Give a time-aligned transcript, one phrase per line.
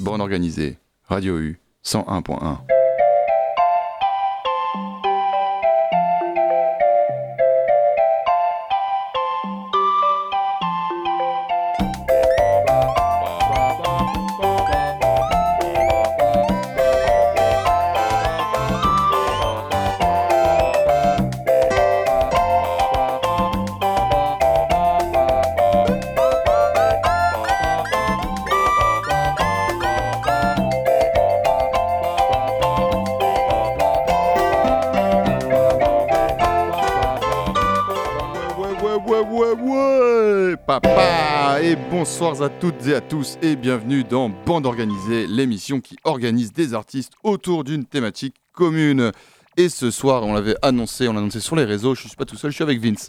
[0.00, 0.78] Borne organisée,
[1.08, 2.77] Radio U 101.1.
[42.18, 46.74] bonsoir à toutes et à tous et bienvenue dans Bande Organisée, l'émission qui organise des
[46.74, 49.12] artistes autour d'une thématique commune.
[49.56, 52.24] Et ce soir, on l'avait annoncé, on l'a annoncé sur les réseaux, je suis pas
[52.24, 53.06] tout seul, je suis avec Vince.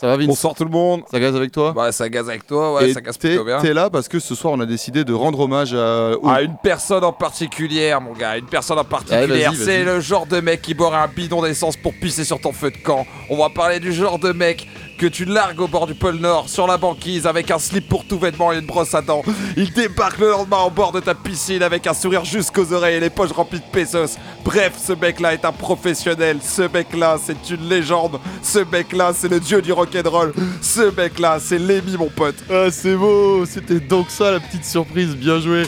[0.00, 0.28] Ça va Vince?
[0.28, 1.72] Bonsoir tout le monde Ça gaze avec toi?
[1.72, 3.60] Bah ça gaze avec toi, ouais, ça gaze plutôt bien.
[3.60, 6.12] T'es là parce que ce soir on a décidé de rendre hommage à...
[6.26, 9.46] À une personne en particulier, mon gars, une personne en particulier.
[9.54, 12.70] C'est le genre de mec qui boirait un bidon d'essence pour pisser sur ton feu
[12.70, 13.06] de camp.
[13.28, 14.66] On va parler du genre de mec
[15.02, 18.04] que tu largues au bord du pôle Nord, sur la banquise, avec un slip pour
[18.04, 19.24] tout vêtement et une brosse à dents.
[19.56, 23.00] Il débarque le lendemain au bord de ta piscine avec un sourire jusqu'aux oreilles et
[23.00, 24.16] les poches remplies de pesos.
[24.44, 26.38] Bref, ce mec-là est un professionnel.
[26.40, 28.20] Ce mec-là, c'est une légende.
[28.44, 30.32] Ce mec-là, c'est le dieu du rock'n'roll.
[30.60, 32.36] Ce mec-là, c'est Lémi, mon pote.
[32.48, 33.44] Ah, c'est beau.
[33.44, 35.16] C'était donc ça la petite surprise.
[35.16, 35.64] Bien joué.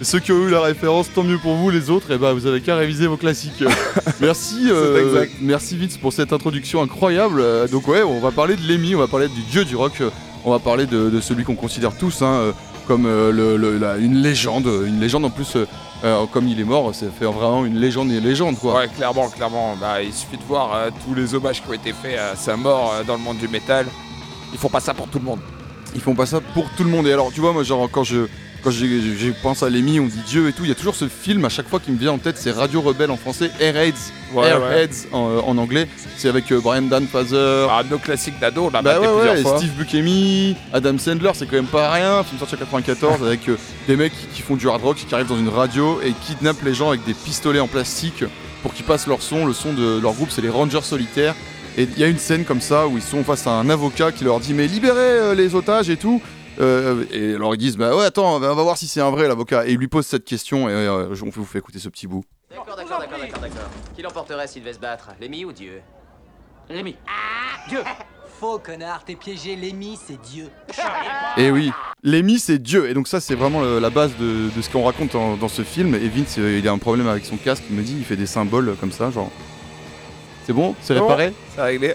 [0.00, 1.70] Et ceux qui ont eu la référence, tant mieux pour vous.
[1.70, 3.62] Les autres, et eh ben, vous avez qu'à réviser vos classiques.
[4.20, 7.40] merci, euh, merci Vince pour cette introduction incroyable.
[7.40, 10.02] Euh, donc ouais, on va parler de Lemmy, on va parler du dieu du rock,
[10.44, 12.52] on va parler de, celui qu'on considère tous hein, euh,
[12.86, 15.56] comme une légende, une légende en plus.
[16.32, 18.74] comme il est mort, ça fait vraiment une légende et une légende quoi.
[18.76, 19.76] Ouais, clairement, clairement.
[19.80, 22.92] Bah, il suffit de voir tous les hommages qui ont été faits à sa mort
[23.06, 23.86] dans le monde du métal.
[24.52, 25.40] Ils font pas ça pour tout le monde.
[25.94, 27.06] Ils font pas ça pour tout le monde.
[27.06, 28.26] Et alors, tu vois, moi, genre, quand je,
[28.64, 31.06] quand je pense à Lemmy, on dit Dieu et tout, il y a toujours ce
[31.06, 34.10] film à chaque fois qui me vient en tête, c'est Radio Rebelle en français, Airheads,
[34.34, 35.86] Airheads euh, En, anglais.
[36.16, 37.68] C'est avec euh, Brian Dan Fazer.
[37.70, 41.92] Ah, nos classiques d'ado, on bah ouais, Steve Buscemi, Adam Sandler, c'est quand même pas
[41.92, 42.24] rien.
[42.24, 45.28] Film sorti en 94 avec euh, des mecs qui, font du hard rock, qui arrivent
[45.28, 48.24] dans une radio et kidnappent les gens avec des pistolets en plastique
[48.62, 49.44] pour qu'ils passent leur son.
[49.44, 51.34] Le son de leur groupe, c'est les Rangers solitaires.
[51.76, 54.10] Et il y a une scène comme ça où ils sont face à un avocat
[54.10, 56.22] qui leur dit mais libérez les otages et tout.
[56.60, 59.26] Euh, et alors ils disent bah ouais attends on va voir si c'est un vrai
[59.26, 62.06] l'avocat et il lui pose cette question et euh, on vous fait écouter ce petit
[62.06, 62.24] bout.
[62.50, 63.70] D'accord d'accord d'accord d'accord d'accord.
[63.96, 65.10] Qui l'emporterait s'il devait se battre?
[65.20, 65.80] Lémi ou Dieu?
[66.70, 66.96] Lémi.
[67.06, 67.80] Ah Dieu.
[68.40, 69.56] Faux connard, t'es piégé.
[69.56, 70.48] Lémi c'est Dieu.
[71.36, 71.72] Et eh oui,
[72.02, 75.48] Lémi c'est Dieu et donc ça c'est vraiment la base de, ce qu'on raconte dans,
[75.48, 75.94] ce film.
[75.94, 77.64] Et Vince euh, il a un problème avec son casque.
[77.68, 79.30] Il me dit il fait des symboles comme ça genre.
[80.46, 80.76] C'est bon?
[80.80, 81.32] C'est réparé?
[81.54, 81.94] C'est réglé.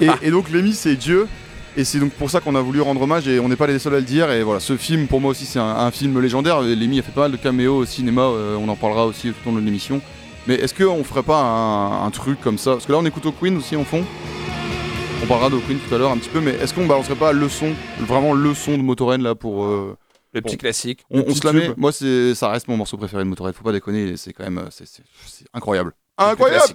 [0.00, 1.28] et, et donc Lémi c'est Dieu
[1.76, 3.78] et c'est donc pour ça qu'on a voulu rendre hommage et on n'est pas les
[3.78, 4.30] seuls à le dire.
[4.30, 6.60] Et voilà, ce film pour moi aussi c'est un, film légendaire.
[6.62, 9.48] Lémi a fait pas mal de caméos au cinéma, euh, on en parlera aussi tout
[9.48, 10.00] au long de l'émission.
[10.46, 12.72] Mais est-ce qu'on ferait pas un, truc comme ça?
[12.72, 14.04] Parce que là on écoute au Queen aussi en fond.
[15.22, 17.32] On parlera de Queen tout à l'heure un petit peu, mais est-ce qu'on balancerait pas
[17.32, 19.64] le son, vraiment le son de Motorhead là pour.
[19.64, 19.96] Euh,
[20.34, 21.04] le petit classique.
[21.10, 21.70] On, se la met.
[21.76, 23.54] Moi, ça reste mon morceau préféré de Motorhead.
[23.54, 24.16] Faut pas déconner.
[24.16, 25.92] C'est quand même, euh, c'est incroyable.
[26.18, 26.74] Incroyable.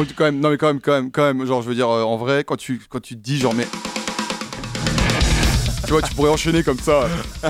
[0.00, 1.88] on, quand même, non mais quand même, quand même, quand même, genre je veux dire,
[1.88, 3.66] en vrai, quand tu, quand tu te dis genre mais
[5.90, 7.08] tu vois, tu pourrais enchaîner comme ça.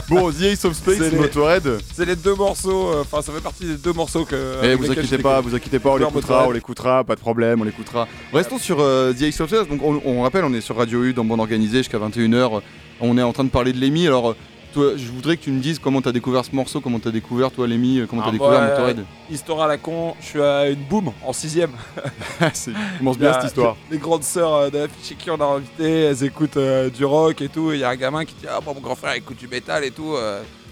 [0.09, 1.77] Bon, The Ace of Space, Motorhead.
[1.93, 4.57] C'est les deux morceaux, euh, enfin, ça fait partie des deux morceaux que.
[4.63, 7.65] Eh, vous inquiétez pas, vous inquiétez pas, on l'écoutera, on l'écoutera, pas de problème, on
[7.65, 8.09] l'écoutera.
[8.33, 9.69] Restons sur euh, The Ace of Space.
[9.69, 12.63] Donc, on, rappelle, on est sur Radio U dans Bande Organisée jusqu'à 21h.
[13.03, 14.07] On est en train de parler de l'EMI.
[14.07, 14.35] Alors,
[14.73, 17.51] toi, je voudrais que tu me dises comment t'as découvert ce morceau, comment t'as découvert
[17.51, 19.05] toi Lémi, euh, comment t'as ah, découvert Motorhead.
[19.31, 21.73] Histoire à la con, je suis à une boom en sixième.
[22.53, 23.77] C'est commence bien cette histoire.
[23.91, 27.41] Les grandes sœurs euh, de la qui on a invité, elles écoutent euh, du rock
[27.43, 27.73] et tout.
[27.73, 29.85] Il y a un gamin qui dit ah bon, mon grand frère écoute du métal
[29.85, 30.17] et tout.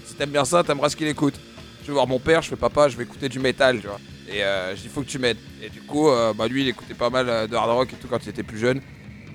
[0.05, 1.35] si t'aimes bien ça, t'aimeras ce qu'il écoute.
[1.81, 3.99] Je vais voir mon père, je fais papa, je vais écouter du métal, tu vois.
[4.27, 4.41] Et
[4.75, 5.37] je dis faut que tu m'aides.
[5.61, 8.19] Et du coup, bah lui il écoutait pas mal de hard rock et tout quand
[8.23, 8.81] il était plus jeune.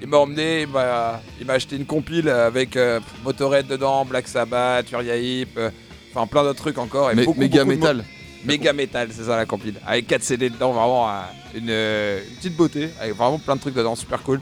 [0.05, 5.17] Il m'a emmené, il m'a, acheté une compile avec euh, Motorhead dedans, Black Sabbath, Uriah
[5.17, 5.71] Heep, euh,
[6.13, 7.11] enfin plein d'autres trucs encore.
[7.11, 8.05] Et méga Metal.
[8.45, 9.77] Méga Metal, c'est ça la compile.
[9.87, 11.23] Avec 4 CD dedans, vraiment euh,
[11.55, 11.71] une,
[12.31, 14.41] une, petite beauté, avec vraiment plein de trucs dedans, super cool.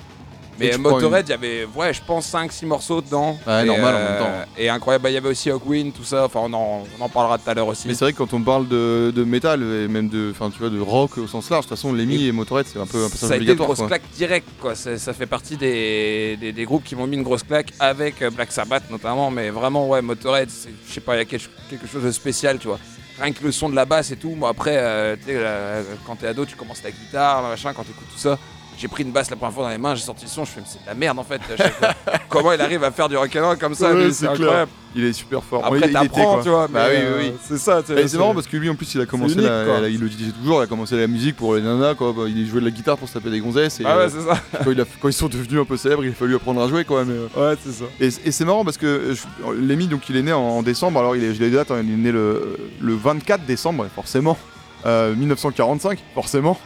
[0.58, 3.38] Mais Motorhead, il y avait, ouais, je pense 5-6 morceaux dedans.
[3.46, 4.24] Ouais, normal en même temps.
[4.26, 6.24] Euh, et incroyable, bah, il y avait aussi Hawkwind, tout ça.
[6.26, 7.88] Enfin, on en, on en parlera tout à l'heure aussi.
[7.88, 10.58] Mais c'est vrai que quand on parle de, de métal et même de, enfin, tu
[10.58, 13.04] vois, de rock au sens large, de toute façon, Lemmy et, Motorhead, c'est un peu
[13.04, 14.74] un passage Ça a été une grosse claque directe, quoi.
[14.74, 18.52] Ça fait partie des, des, groupes qui m'ont mis une grosse claque avec euh, Black
[18.52, 19.30] Sabbath notamment.
[19.30, 20.48] Mais vraiment, ouais, Motorhead,
[20.86, 21.48] je sais pas, il y a quelque,
[21.90, 22.78] chose de spécial, tu vois
[23.20, 24.30] rien que le son de la basse et tout.
[24.30, 28.38] Moi, après, euh, quand t'es ado, tu commences la guitare, machin, quand t'écoutes tout ça.
[28.82, 30.50] J'ai pris une basse la première fois dans les mains, j'ai sorti le son, je
[30.50, 31.40] fais, c'est de la merde en fait.
[32.28, 34.72] Comment il arrive à faire du rock'n'roll comme ça C'est incroyable.
[34.96, 35.64] Il est super fort.
[35.64, 36.66] Après, t'apprends, tu vois.
[36.66, 37.32] Bah oui, oui, oui.
[37.46, 37.80] C'est ça.
[37.86, 40.64] C'est marrant parce que lui, en plus, il a commencé, il le disait toujours, il
[40.64, 42.12] a commencé la musique pour les nanas, quoi.
[42.12, 43.78] Bah, il jouait de la guitare pour se taper des gonzesses.
[43.78, 44.36] Et, ah ouais, c'est ça.
[45.00, 47.04] Quand, ils sont devenus un peu célèbres, il a fallu apprendre à jouer, quoi.
[47.04, 47.50] Mais, euh.
[47.50, 47.84] ouais, c'est ça.
[48.00, 49.14] Et, c'est marrant parce que
[49.60, 50.98] Lémi, donc, il est né en, décembre.
[50.98, 54.36] Alors, il est, je l'ai hein, il est né le, 24 décembre, forcément.
[54.84, 56.58] 1945, euh, forcément.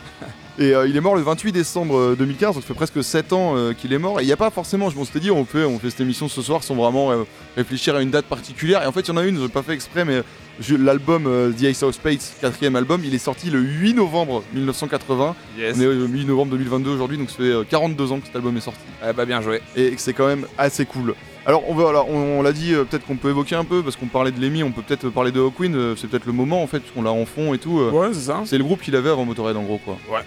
[0.59, 3.33] Et euh, il est mort le 28 décembre 2015, euh, donc ça fait presque 7
[3.35, 4.21] ans euh, qu'il est mort.
[4.21, 6.01] Et il n'y a pas forcément, je m'en suis dit, on fait, on fait cette
[6.01, 7.11] émission ce soir sans vraiment
[7.57, 8.83] réfléchir à une date particulière.
[8.83, 10.23] Et en fait, il y en a une, je n'ai pas fait exprès, mais
[10.79, 15.37] l'album The Ice of Space, quatrième album, il est sorti le 8 novembre 1980.
[15.59, 18.57] On est le 8 novembre 2022 aujourd'hui, donc ça fait 42 ans que cet album
[18.57, 18.81] est sorti.
[19.07, 19.61] Eh bah bien joué.
[19.77, 21.15] Et c'est quand même assez cool.
[21.45, 24.33] Alors on, alors, on, l'a dit, peut-être qu'on peut évoquer un peu, parce qu'on parlait
[24.33, 26.93] de Lemmy, on peut peut-être parler de Hawkwind, c'est peut-être le moment en fait, parce
[26.93, 27.79] qu'on l'a en fond et tout.
[27.79, 28.43] ouais, c'est ça.
[28.47, 29.99] C'est le groupe qu'il avait avant Motorhead en gros quoi.
[30.11, 30.25] Ouais.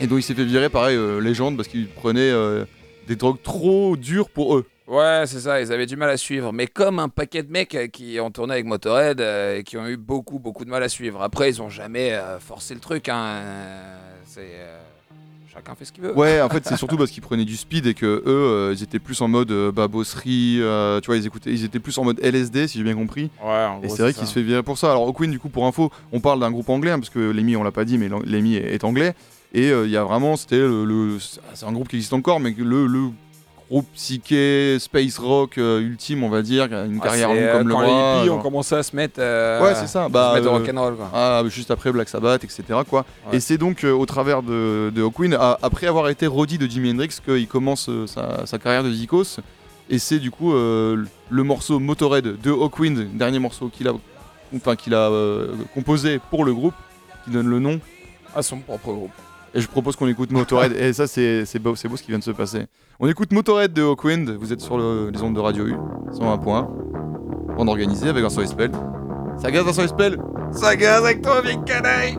[0.00, 2.64] Et donc il s'est fait virer, pareil, euh, légende, parce qu'il prenait euh,
[3.06, 4.66] des drogues trop dures pour eux.
[4.86, 6.52] Ouais, c'est ça, ils avaient du mal à suivre.
[6.52, 9.86] Mais comme un paquet de mecs euh, qui ont tourné avec Motorhead et qui ont
[9.86, 11.22] eu beaucoup, beaucoup de mal à suivre.
[11.22, 13.08] Après, ils ont jamais forcé le truc.
[13.08, 13.40] Hein.
[14.26, 14.50] C'est.
[15.52, 16.12] Chacun fait ce qu'il veut.
[16.12, 18.98] Ouais, en fait, c'est surtout parce qu'ils prenaient du speed et que eux, ils étaient
[18.98, 20.56] plus en mode babosserie.
[21.00, 23.30] tu vois, ils écoutaient, ils étaient plus en mode LSD, si j'ai bien compris.
[23.42, 24.90] Ouais, et c'est vrai qu'il se fait virer pour ça.
[24.90, 27.56] Alors, Queen, du coup, pour info, on parle d'un groupe anglais, hein, parce que Lemmy,
[27.56, 29.14] on l'a pas dit, mais Lemmy est anglais.
[29.54, 32.52] Et euh, il y a vraiment, c'était le, c'est un groupe qui existe encore, mais
[32.58, 33.10] le, le
[33.70, 37.74] groupe psyché, space rock euh, ultime, on va dire, une ah, carrière longue comme le
[37.74, 37.84] roi.
[37.86, 40.58] Quand les ont commencé à se mettre, euh, ouais, c'est ça, bah, se mettre au
[40.58, 40.96] rock'n'roll.
[41.14, 42.64] Ah, juste après Black Sabbath, etc.
[42.88, 43.06] Quoi.
[43.32, 47.16] Et c'est donc au travers de, de Hawkwind, après avoir été Roddy de Jimi Hendrix,
[47.24, 49.38] qu'il commence sa, carrière de Zikos.
[49.88, 53.92] Et c'est du coup le morceau Motorhead de Hawkwind, dernier morceau qu'il a,
[54.56, 55.12] enfin, qu'il a
[55.74, 56.74] composé pour le groupe,
[57.24, 57.78] qui donne le nom
[58.34, 59.12] à son propre groupe.
[59.54, 60.72] Et je propose qu'on écoute Motorhead.
[60.72, 62.66] et ça, c'est beau, beau ce qui vient de se passer.
[62.98, 64.30] On écoute Motorhead de Hawkwind.
[64.30, 65.76] Vous êtes sur les ondes de Radio U,
[66.12, 66.68] 101 points.
[67.56, 68.72] On organisé avec un spell.
[69.40, 70.18] Ça gaze un soir spell
[70.52, 72.18] Ça gaze avec toi, vieille canaille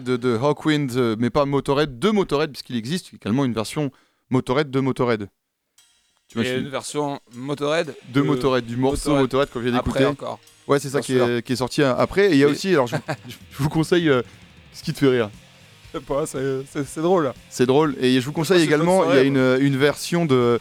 [0.00, 3.90] Motorhead de Hawkwind, euh, mais pas Motorhead de Motorhead, puisqu'il existe également une version
[4.30, 5.28] Motorhead de Motorhead.
[6.28, 10.06] Tu vois, une version Motorhead de Motorhead, du morceau Motorhead, qu'on vient d'écouter.
[10.06, 10.38] encore.
[10.66, 12.30] Ouais, c'est ça qui est, qui est, sorti après.
[12.30, 12.96] Et il y a aussi, alors je,
[13.58, 14.22] vous conseille euh,
[14.72, 15.30] ce qui te fait rire.
[16.06, 17.32] pas, c'est drôle.
[17.50, 17.96] C'est drôle.
[18.00, 20.58] Et je vous conseille également, il y a une, une, version de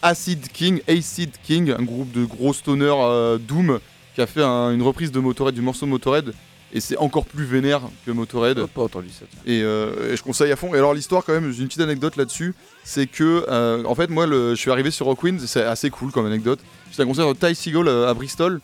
[0.00, 3.78] Acid King, Acid King, un groupe de gros stoners euh, Doom,
[4.14, 6.34] qui a fait une reprise de Motorhead, du morceau Motorhead
[6.72, 8.58] et c'est encore plus vénère que Motorhead.
[8.58, 9.24] Oh, pas entendu ça.
[9.46, 10.74] Euh, et, je conseille à fond.
[10.74, 14.10] Et alors l'histoire quand même, j'ai une petite anecdote là-dessus, c'est que euh, en fait
[14.10, 16.60] moi je suis arrivé sur Rockwind, c'est assez cool comme anecdote.
[16.90, 18.60] C'était un concert de Ty Seagull euh, à Bristol.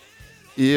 [0.61, 0.77] Et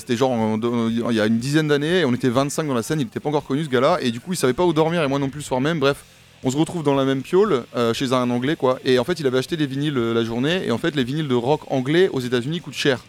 [0.00, 0.58] c'était genre
[0.88, 3.20] il y a une dizaine d'années, et on était 25 dans la scène, il n'était
[3.20, 5.18] pas encore connu ce gars-là, et du coup il savait pas où dormir, et moi
[5.18, 5.98] non plus le soir même, bref.
[6.44, 9.26] On se retrouve dans la même piole, chez un anglais quoi, et en fait il
[9.26, 12.20] avait acheté des vinyles la journée, et en fait les vinyles de rock anglais aux
[12.20, 13.00] États-Unis coûtent cher.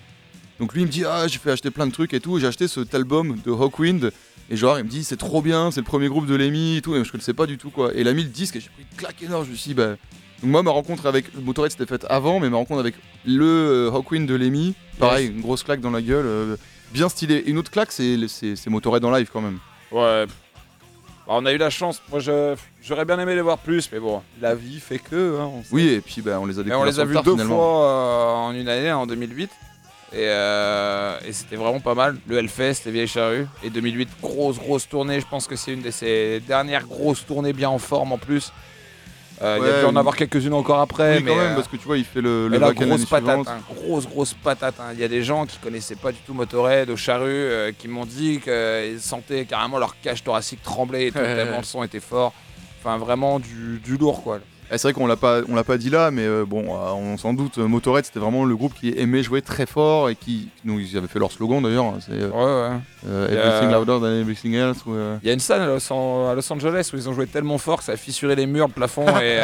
[0.60, 2.48] Donc lui il me dit ah j'ai fait acheter plein de trucs et tout, j'ai
[2.48, 4.12] acheté cet album de Hawkwind
[4.50, 6.82] et genre il me dit c'est trop bien, c'est le premier groupe de Lemmy et
[6.82, 7.94] tout, et je connaissais pas du tout quoi.
[7.96, 9.70] Et il a mis le disque et j'ai pris une claque énorme, je me suis
[9.70, 9.96] dit bah
[10.42, 13.92] donc moi ma rencontre avec Motorhead c'était faite avant, mais ma rencontre avec le euh,
[13.92, 16.56] Hawkwind de Lemmy, pareil une grosse claque dans la gueule, euh,
[16.92, 17.44] bien stylé.
[17.46, 19.60] Une autre claque c'est Motorhead en live quand même.
[19.92, 20.26] Ouais.
[21.30, 24.24] Bah, on a eu la chance, moi j'aurais bien aimé les voir plus, mais bon,
[24.42, 25.40] la vie fait que.
[25.40, 26.80] Hein, oui, et puis bah, on les a découverts.
[26.80, 29.50] on les a vus deux fois euh, en une année, en 2008.
[30.14, 32.18] Euh, et, c'était vraiment pas mal.
[32.28, 33.48] Le Hellfest, les vieilles charrues.
[33.64, 35.20] Et 2008, grosse, grosse tournée.
[35.20, 38.52] Je pense que c'est une de ses dernières grosses tournées bien en forme en plus.
[39.42, 41.22] Euh, il y a pu en avoir quelques-unes encore après.
[41.22, 43.60] mais quand même, parce que tu vois, il fait le, le la grosse patate, hein,
[43.74, 44.76] grosse, grosse patate.
[44.80, 44.90] Hein.
[44.94, 47.88] Il y a des gens qui connaissaient pas du tout Motorhead, au charru, euh, qui
[47.88, 52.02] m'ont dit qu'ils sentaient carrément leur cage thoracique trembler et tout, tellement le son était
[52.02, 52.34] fort.
[52.82, 54.40] Enfin, vraiment du, du lourd, quoi.
[54.72, 56.92] Eh, c'est vrai qu'on l'a pas, on l'a pas dit là, mais euh, bon, euh,
[56.92, 57.58] on s'en doute.
[57.58, 61.08] Motorhead, c'était vraiment le groupe qui aimait jouer très fort et qui, nous, ils avaient
[61.08, 61.86] fait leur slogan d'ailleurs.
[61.86, 62.78] Hein, c'est euh, ouais,
[63.10, 63.34] ouais.
[63.34, 64.78] Everything louder than everything else.
[64.88, 67.84] Il y a une scène à Los, Angeles où ils ont joué tellement fort que
[67.86, 69.40] ça a fissuré les murs, le plafond et,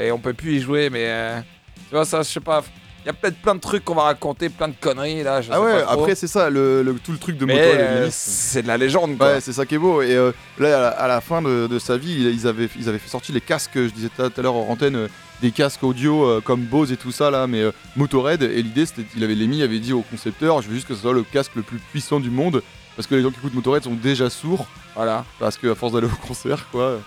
[0.04, 0.90] et on peut plus y jouer.
[0.90, 1.42] Mais
[1.88, 2.62] tu vois ça, je sais pas.
[3.04, 5.42] Il y a peut-être plein de trucs qu'on va raconter, plein de conneries là.
[5.42, 7.78] Je ah ouais, après c'est ça, le, tout le truc de Motorhead.
[7.78, 9.18] Euh, c'est de la légende.
[9.18, 9.34] Quoi.
[9.34, 10.00] Ouais, c'est ça qui est beau.
[10.00, 13.34] Et euh, là, à la, fin de, sa vie, ils avaient, ils avaient fait sortir
[13.34, 15.08] les casques, je disais tout à l'heure en antenne, euh,
[15.42, 17.62] des casques audio comme Bose et tout ça là, mais
[17.94, 18.42] Motorhead.
[18.42, 20.94] Et l'idée, c'était, il avait l'émis, il avait dit au concepteur, je veux juste que
[20.94, 22.62] ce soit le casque le plus puissant du monde,
[22.96, 24.66] parce que les gens qui écoutent Motorhead sont déjà sourds.
[24.94, 25.26] Voilà.
[25.38, 27.00] Parce qu'à force d'aller au concert, quoi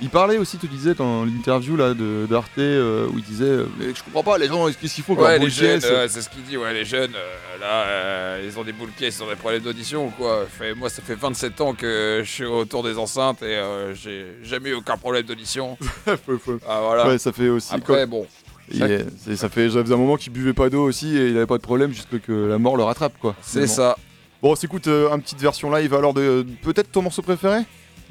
[0.00, 3.66] il parlait aussi, tu disais, dans l'interview là de d'Arte, euh, où il disait euh,
[3.78, 6.42] Mais je comprends pas, les gens, qu'est-ce qu'il faut Ouais, les jeunes, c'est ce qu'il
[6.42, 9.62] dit, ouais, les jeunes, euh, là, ils ont des boules pieds, ils ont des problèmes
[9.62, 10.46] d'audition ou quoi.
[10.46, 13.60] Fait, moi, ça fait 27 ans que je suis autour des enceintes et
[13.94, 15.76] j'ai jamais eu aucun problème d'audition.
[16.06, 17.08] ah, voilà.
[17.08, 17.72] Ouais, ça fait aussi.
[17.74, 18.26] Après, bon.
[18.70, 21.62] ça fait, faisait un moment qu'il buvait pas d'eau aussi et il avait pas de
[21.62, 23.34] problème jusqu'à que la mort le rattrape, quoi.
[23.42, 23.96] C'est ça.
[24.42, 27.60] Bon, s'écoute, une petite version live alors de peut-être ton morceau préféré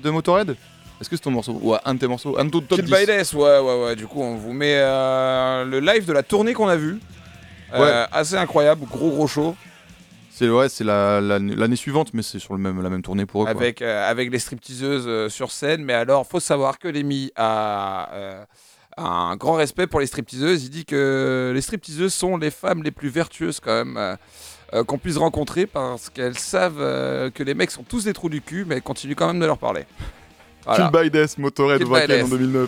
[0.02, 0.56] de Motorhead?
[1.02, 2.86] Est-ce que c'est ton morceau Ouais, un de tes morceaux Un de ton top Kill
[2.86, 3.96] 10 by Death, ouais, ouais, ouais.
[3.96, 7.00] Du coup, on vous met euh, le live de la tournée qu'on a vue.
[7.74, 9.56] Euh, assez incroyable, gros gros show.
[10.30, 13.48] C'est ouais, c'est l'année suivante, mais c'est sur le même, la même tournée pour eux.
[13.48, 15.84] Avec, euh, avec les stripteaseuses sur scène.
[15.84, 18.46] Mais alors, faut savoir que Lémi a,
[18.96, 20.66] un grand respect pour les stripteaseuses.
[20.66, 24.18] Il dit que les stripteaseuses sont les femmes les plus vertueuses quand même.
[24.86, 28.66] qu'on puisse rencontrer parce qu'elles savent que les mecs sont tous des trous du cul,
[28.68, 29.86] mais elles continuent quand même de leur parler.
[30.66, 30.90] Voilà.
[30.92, 32.68] Kill by Death, Motorhead, Wacken en 2009.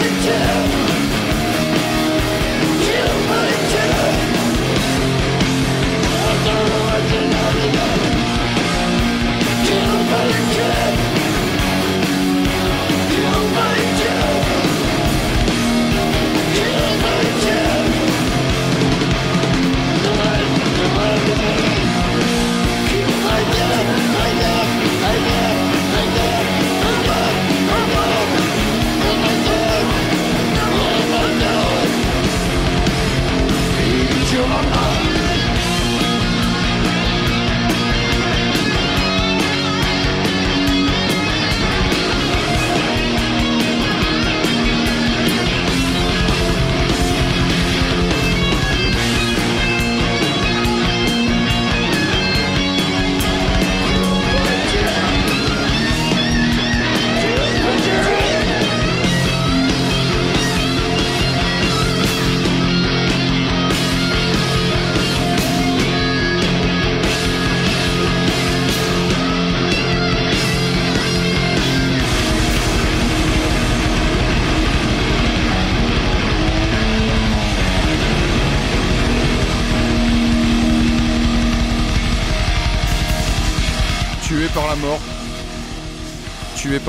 [0.00, 0.91] until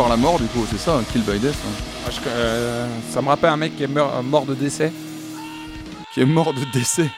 [0.03, 1.55] par la mort, du coup, c'est ça, un kill by death.
[1.65, 1.83] Hein.
[2.05, 4.91] Ah, euh, ça me rappelle un mec qui est mort, de décès.
[6.13, 7.09] Qui est mort de décès.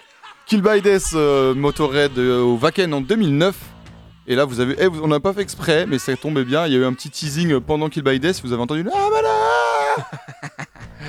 [0.46, 3.56] Kill by Death, euh, Motorhead euh, au Wacken en 2009.
[4.28, 4.76] Et là, vous avez.
[4.80, 6.68] Eh, on n'a pas fait exprès, mais ça tombait bien.
[6.68, 8.42] Il y a eu un petit teasing pendant Kill by Death.
[8.44, 8.86] Vous avez entendu.
[8.94, 9.30] Ah, voilà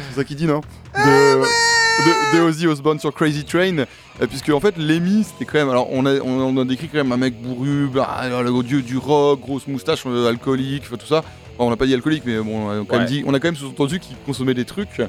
[0.08, 0.62] C'est ça qu'il dit, non
[0.94, 3.84] de, de, Ozzy Osbourne sur Crazy Train.
[4.30, 5.68] puisque, en fait, Lemmy, c'était quand même.
[5.68, 8.96] Alors, on a, on, a décrit quand même un mec bourru, bah, le dieu du
[8.96, 11.22] rock, grosse moustache, alcoolique, tout ça
[11.58, 13.48] on n'a pas dit alcoolique, mais bon, on a quand même dit, on a quand
[13.48, 15.00] même sous-entendu qu'il consommait des trucs.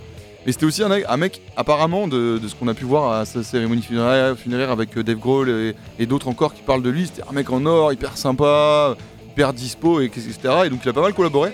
[0.48, 3.82] Et c'était aussi un, mec, apparemment, de, ce qu'on a pu voir à sa cérémonie
[3.82, 7.08] funéraire, avec euh, Dave Grohl et, d'autres encore qui parlent de lui.
[7.08, 8.96] C'était un mec en or, hyper sympa,
[9.32, 10.34] hyper dispo, et, etc.
[10.66, 11.52] Et donc il a pas mal collaboré.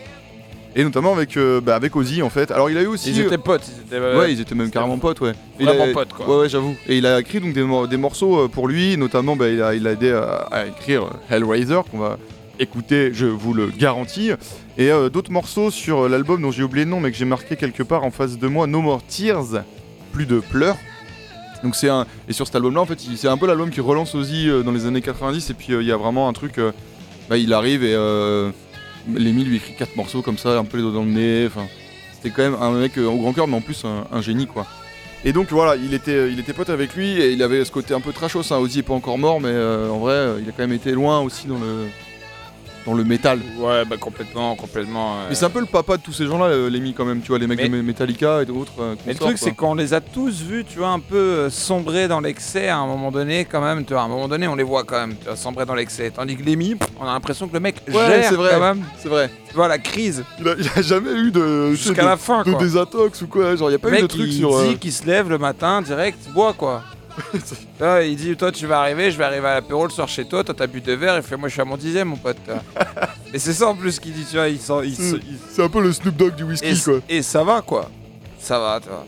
[0.76, 2.52] Et notamment avec, euh, bah, avec Ozzy en fait.
[2.52, 3.10] Alors il a eu aussi.
[3.10, 3.68] Ils étaient potes.
[3.68, 5.34] Ils étaient, ouais, ils étaient même carrément potes, ouais.
[5.60, 6.28] Vraiment potes quoi.
[6.28, 6.76] Ouais, ouais, j'avoue.
[6.88, 9.74] Et il a écrit donc des, des morceaux euh, pour lui, notamment bah, il, a,
[9.74, 10.12] il a aidé
[10.52, 12.18] à écrire Hellraiser, qu'on va
[12.60, 14.32] écoutez, je vous le garantis.
[14.78, 17.26] Et euh, d'autres morceaux sur euh, l'album dont j'ai oublié le nom, mais que j'ai
[17.26, 19.64] marqué quelque part en face de moi, No More Tears,
[20.12, 20.78] plus de pleurs.
[21.74, 21.88] C'est
[22.28, 24.74] et sur cet album-là, en fait, c'est un peu l'album qui relance Ozzy euh, dans
[24.74, 25.50] les années 90.
[25.50, 26.60] Et puis il y a vraiment un truc,
[27.30, 27.96] bah, il arrive et
[29.14, 31.48] Lémi lui écrit quatre morceaux comme ça, un peu les doigts dans le nez.
[32.12, 34.68] C'était quand même un mec au grand cœur, mais en plus un, génie quoi.
[35.24, 37.94] Et donc voilà, il était, il était pote avec lui et il avait ce côté
[37.94, 38.52] un peu trashos.
[38.52, 38.58] Hein.
[38.58, 41.48] Ozzy est pas encore mort, mais en vrai, il a quand même été loin aussi
[41.48, 41.88] dans le,
[42.86, 43.40] dans le métal.
[43.58, 45.18] Ouais, bah complètement, complètement.
[45.30, 47.30] Mais c'est un peu le papa de tous ces gens-là, euh, Lemmy quand même, tu
[47.30, 48.74] vois, les mecs de Metallica et d'autres.
[48.80, 51.50] Euh, mais le truc, c'est qu'on les a tous vus, tu vois, un peu euh,
[51.50, 54.48] sombrer dans l'excès à un moment donné, quand même, tu vois, à un moment donné,
[54.48, 56.12] on les voit quand même, tu vois, sombrer dans l'excès.
[56.12, 58.86] Tandis que Lemmy, on a l'impression que le mec gère c'est vrai, quand même.
[58.98, 59.30] C'est vrai.
[59.50, 60.24] Tu vois, la crise.
[60.40, 61.72] Il a, jamais eu de.
[61.72, 64.32] Jusqu'à la fin, de désintox ou quoi, genre, il y a pas eu de truc
[64.32, 64.60] sur.
[64.60, 66.84] Le mec qui se lève le matin, direct, boit quoi.
[68.06, 70.44] il dit Toi, tu vas arriver, je vais arriver à l'apéro le soir chez toi,
[70.44, 72.38] toi, t'as bu deux verres, et fait Moi, je suis à mon dixième, mon pote.
[73.34, 76.16] et c'est ça en plus qu'il dit Tu vois, il, C'est un peu le Snoop
[76.16, 77.00] Dogg du whisky, quoi.
[77.10, 77.90] Et ça va, quoi.
[78.40, 79.06] Ça va, tu vois.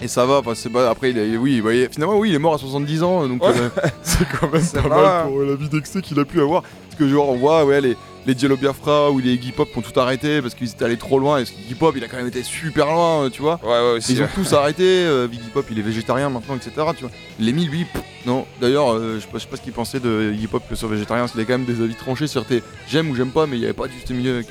[0.00, 3.02] Et ça va, parce que après, il oui, finalement, oui, il est mort à 70
[3.02, 3.68] ans, donc euh,
[4.02, 6.62] c'est quand même pas mal pour la vie d'excès qu'il a pu avoir.
[6.62, 7.96] Parce que, genre, on voit, ouais, les,
[8.28, 11.18] les Jello Biafra ou les Iggy Pop ont tout arrêté parce qu'ils étaient allés trop
[11.18, 11.40] loin.
[11.40, 13.58] Et Iggy Pop, il a quand même été super loin, euh, tu vois.
[13.62, 14.12] Ouais, ouais, aussi.
[14.12, 14.84] Ils ont tous arrêté.
[14.84, 16.72] Euh, Iggy Pop, il est végétarien maintenant, etc.
[16.94, 17.10] Tu vois.
[17.40, 17.86] Lemmy, lui,
[18.26, 18.44] non.
[18.60, 20.88] D'ailleurs, euh, je, sais pas, sais pas ce qu'il pensait de Iggy Pop que sur
[20.88, 21.22] végétarien.
[21.22, 23.56] Parce qu'il a quand même des avis tranchés sur tes j'aime ou j'aime pas, mais
[23.56, 24.48] il n'y avait pas du tout milieu avec.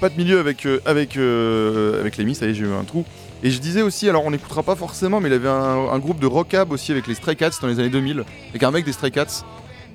[0.00, 3.04] pas de milieu avec, avec, avec Lemmy, ça y est, j'ai eu un trou.
[3.44, 6.18] Et je disais aussi, alors on n'écoutera pas forcément, mais il avait un, un groupe
[6.18, 8.92] de rockab aussi avec les Stray Cats dans les années 2000, avec un mec des
[8.92, 9.44] Stray Cats.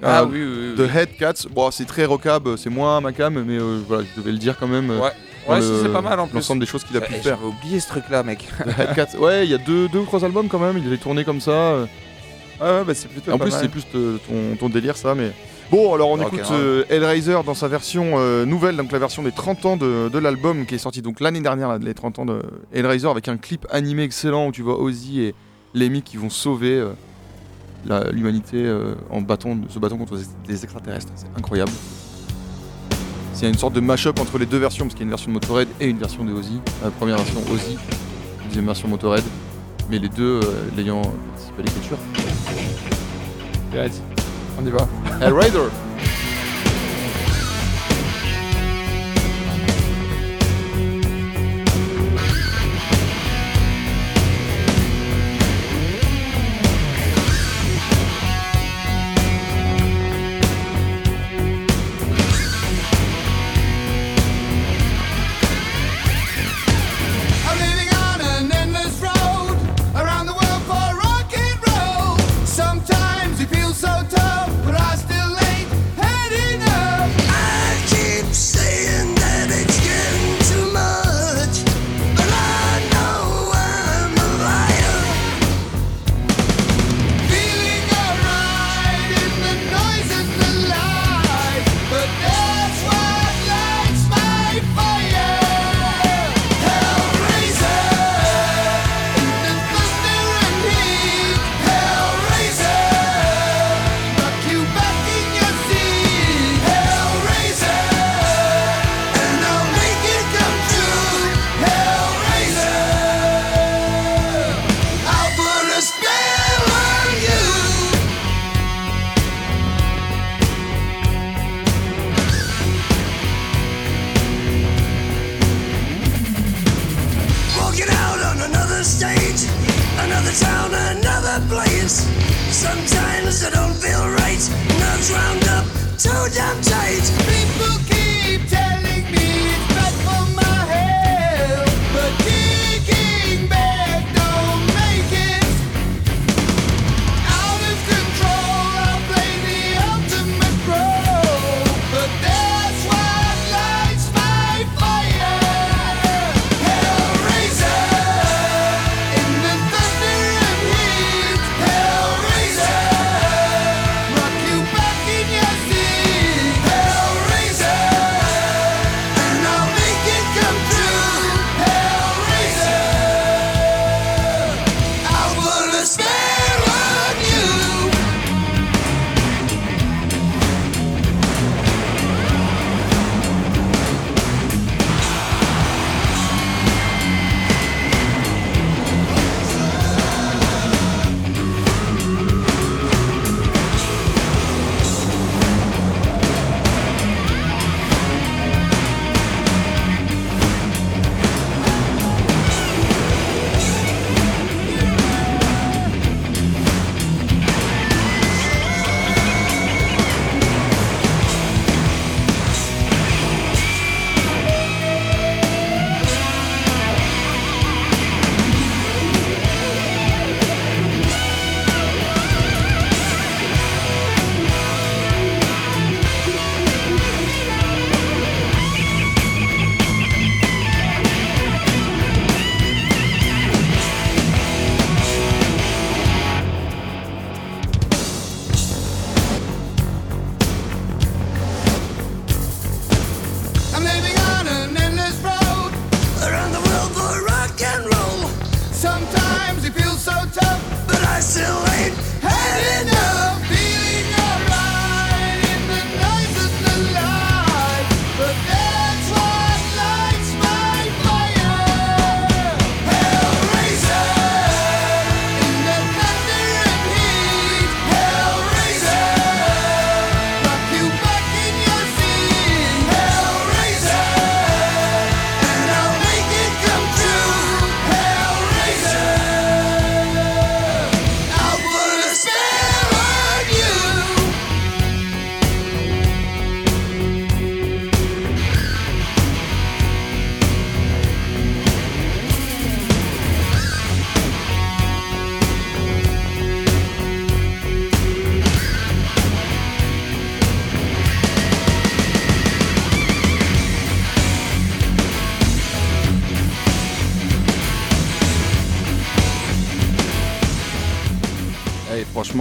[0.02, 3.58] Ah oui, oui, The Head Cats, bon, c'est très rockab, c'est moins ma cam, mais
[3.58, 4.92] euh, voilà, je devais le dire quand même.
[4.92, 6.36] Euh, ouais, c'est pas mal en plus.
[6.36, 7.38] L'ensemble des choses qu'il a pu eh, faire.
[7.38, 8.48] J'avais oublié ce truc-là, mec.
[8.66, 10.88] The Head Cats, ouais, il y a deux, deux ou trois albums quand même, il
[10.88, 11.52] avait tourné comme ça.
[11.52, 11.86] Euh.
[12.62, 13.32] Ouais, bah c'est plutôt.
[13.32, 15.32] En plus, c'est plus ton, ton, délire, ça, mais.
[15.72, 16.52] Bon, alors on écoute
[16.90, 20.76] Hellraiser dans sa version nouvelle, donc la version des 30 ans de, de l'album qui
[20.76, 22.42] est sorti donc l'année dernière, les 30 ans de
[22.74, 25.36] Hellraiser, avec un clip animé excellent où tu vois Ozzy et
[25.76, 26.84] Lemmy qui vont sauver
[28.12, 31.12] l'humanité euh, en battant, se battant contre des extraterrestres.
[31.16, 31.72] C'est incroyable.
[33.34, 35.30] C'est une sorte de mash-up entre les deux versions, parce qu'il y a une version
[35.30, 36.60] de Motorhead et une version de Ozzy.
[36.84, 39.24] La première version Ozzy, la deuxième version Motorhead,
[39.90, 41.98] mais les deux euh, l'ayant participé à l'écriture.
[44.62, 44.88] On y va.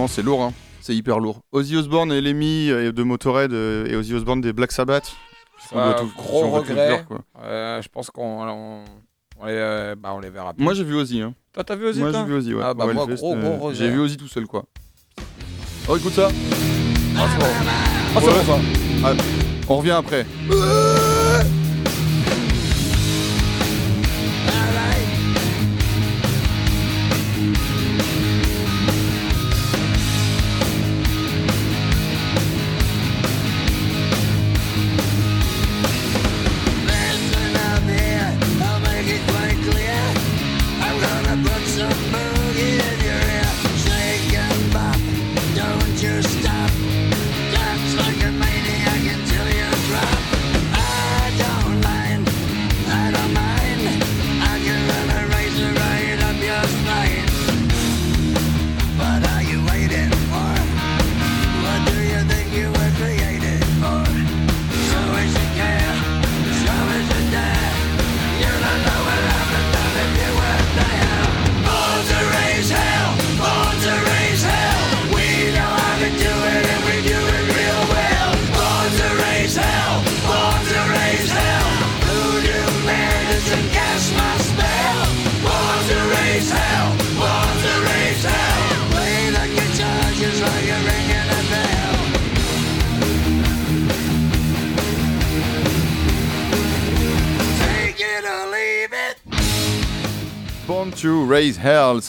[0.09, 0.53] c'est lourd, hein.
[0.81, 1.41] c'est hyper lourd.
[1.51, 5.11] Ozzy Osbourne et Lemmy euh, de Motorhead euh, et Ozzy Osbourne des Black Sabbath.
[5.75, 7.05] Euh, tout, gros regret.
[7.41, 8.83] Je pense qu'on
[9.39, 10.63] on, les, euh, bah, on les verra plus.
[10.63, 11.21] Moi j'ai vu Ozzy.
[11.21, 11.33] Hein.
[11.53, 12.63] Toi t'as vu Ozzy Moi j'ai vu Ozzy, ouais.
[12.63, 13.75] Ah bah moi gros, gros, gros regret.
[13.75, 14.63] J'ai vu Ozzy tout seul quoi.
[15.87, 16.29] Oh écoute ça.
[17.15, 17.27] Ah,
[18.15, 18.59] ah, ça.
[19.03, 19.13] Ah,
[19.67, 20.25] on revient après.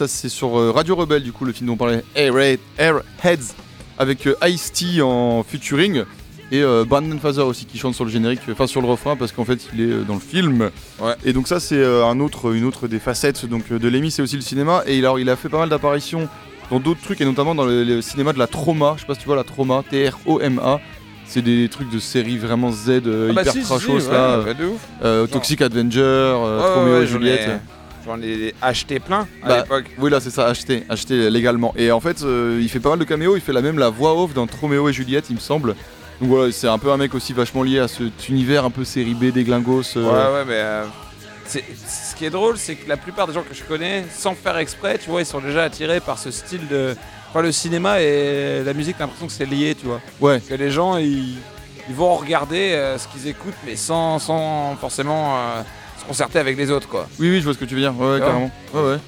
[0.00, 3.52] Ça, c'est sur euh, Radio Rebelle, du coup, le film dont on parlait, Airheads,
[3.98, 6.04] avec euh, Ice-T en featuring.
[6.50, 9.30] Et euh, Brandon Fazer aussi qui chante sur le générique, enfin sur le refrain parce
[9.30, 10.70] qu'en fait il est dans le film.
[11.22, 12.22] Et donc ça c'est une
[12.64, 14.82] autre des facettes donc, de Lemmy, c'est aussi le cinéma.
[14.86, 16.30] Et alors il a fait pas mal d'apparitions
[16.70, 18.94] dans d'autres trucs et notamment dans le, cinéma de la trauma.
[18.96, 20.80] Je sais pas si tu vois la trauma, T-R-O-M-A.
[21.26, 24.00] C'est des trucs de série vraiment Z, hyper si, trashos
[25.30, 27.60] Toxic Avenger, Romeo et Juliette.
[28.06, 29.84] J'en ai acheté plein à Bah, l'époque.
[29.98, 31.74] Oui, là, c'est ça, acheté, acheté légalement.
[31.76, 33.36] Et en fait, euh, il fait pas mal de caméos.
[33.36, 35.74] Il fait la même la voix off dans Roméo et Juliette, il me semble.
[36.20, 38.84] Donc voilà, c'est un peu un mec aussi vachement lié à cet univers un peu
[38.84, 39.96] série B des glingos.
[39.96, 40.54] euh, Ouais, ouais, mais.
[40.60, 40.84] euh,
[41.46, 44.56] ce qui est drôle, c'est que la plupart des gens que je connais, sans faire
[44.58, 46.94] exprès, tu vois, ils sont déjà attirés par ce style de.
[47.30, 50.00] Enfin, le cinéma et la musique, t'as l'impression que c'est lié, tu vois.
[50.20, 51.36] Ouais, Que les gens, ils,
[51.88, 55.36] ils vont regarder ce qu'ils écoutent, mais sans, sans forcément
[56.00, 57.06] se concerter avec les autres, quoi.
[57.18, 57.94] oui, oui, je vois ce que tu veux dire.
[57.98, 58.50] Ouais, ouais, carrément.
[58.74, 58.98] Ouais, ouais.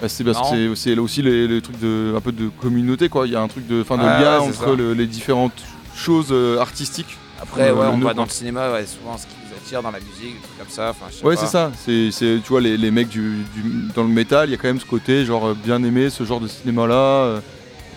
[0.00, 3.08] Bah, c'est parce que c'est- là aussi les, les trucs de un peu de communauté
[3.08, 3.26] quoi.
[3.26, 5.62] Il y a un truc de fin de lien entre le- les différentes
[5.94, 7.16] choses euh, artistiques.
[7.40, 9.90] Après, Euh, ouais, on va dans le cinéma, ouais, souvent ce qui nous attire dans
[9.90, 10.92] la musique, des trucs comme ça.
[11.24, 11.70] Ouais, c'est ça.
[11.84, 12.10] C'est,
[12.42, 14.80] tu vois, les, les mecs du, du- dans le métal, il y a quand même
[14.80, 16.94] ce côté, genre, euh, bien aimé, ce genre de cinéma-là.
[16.94, 17.40] euh,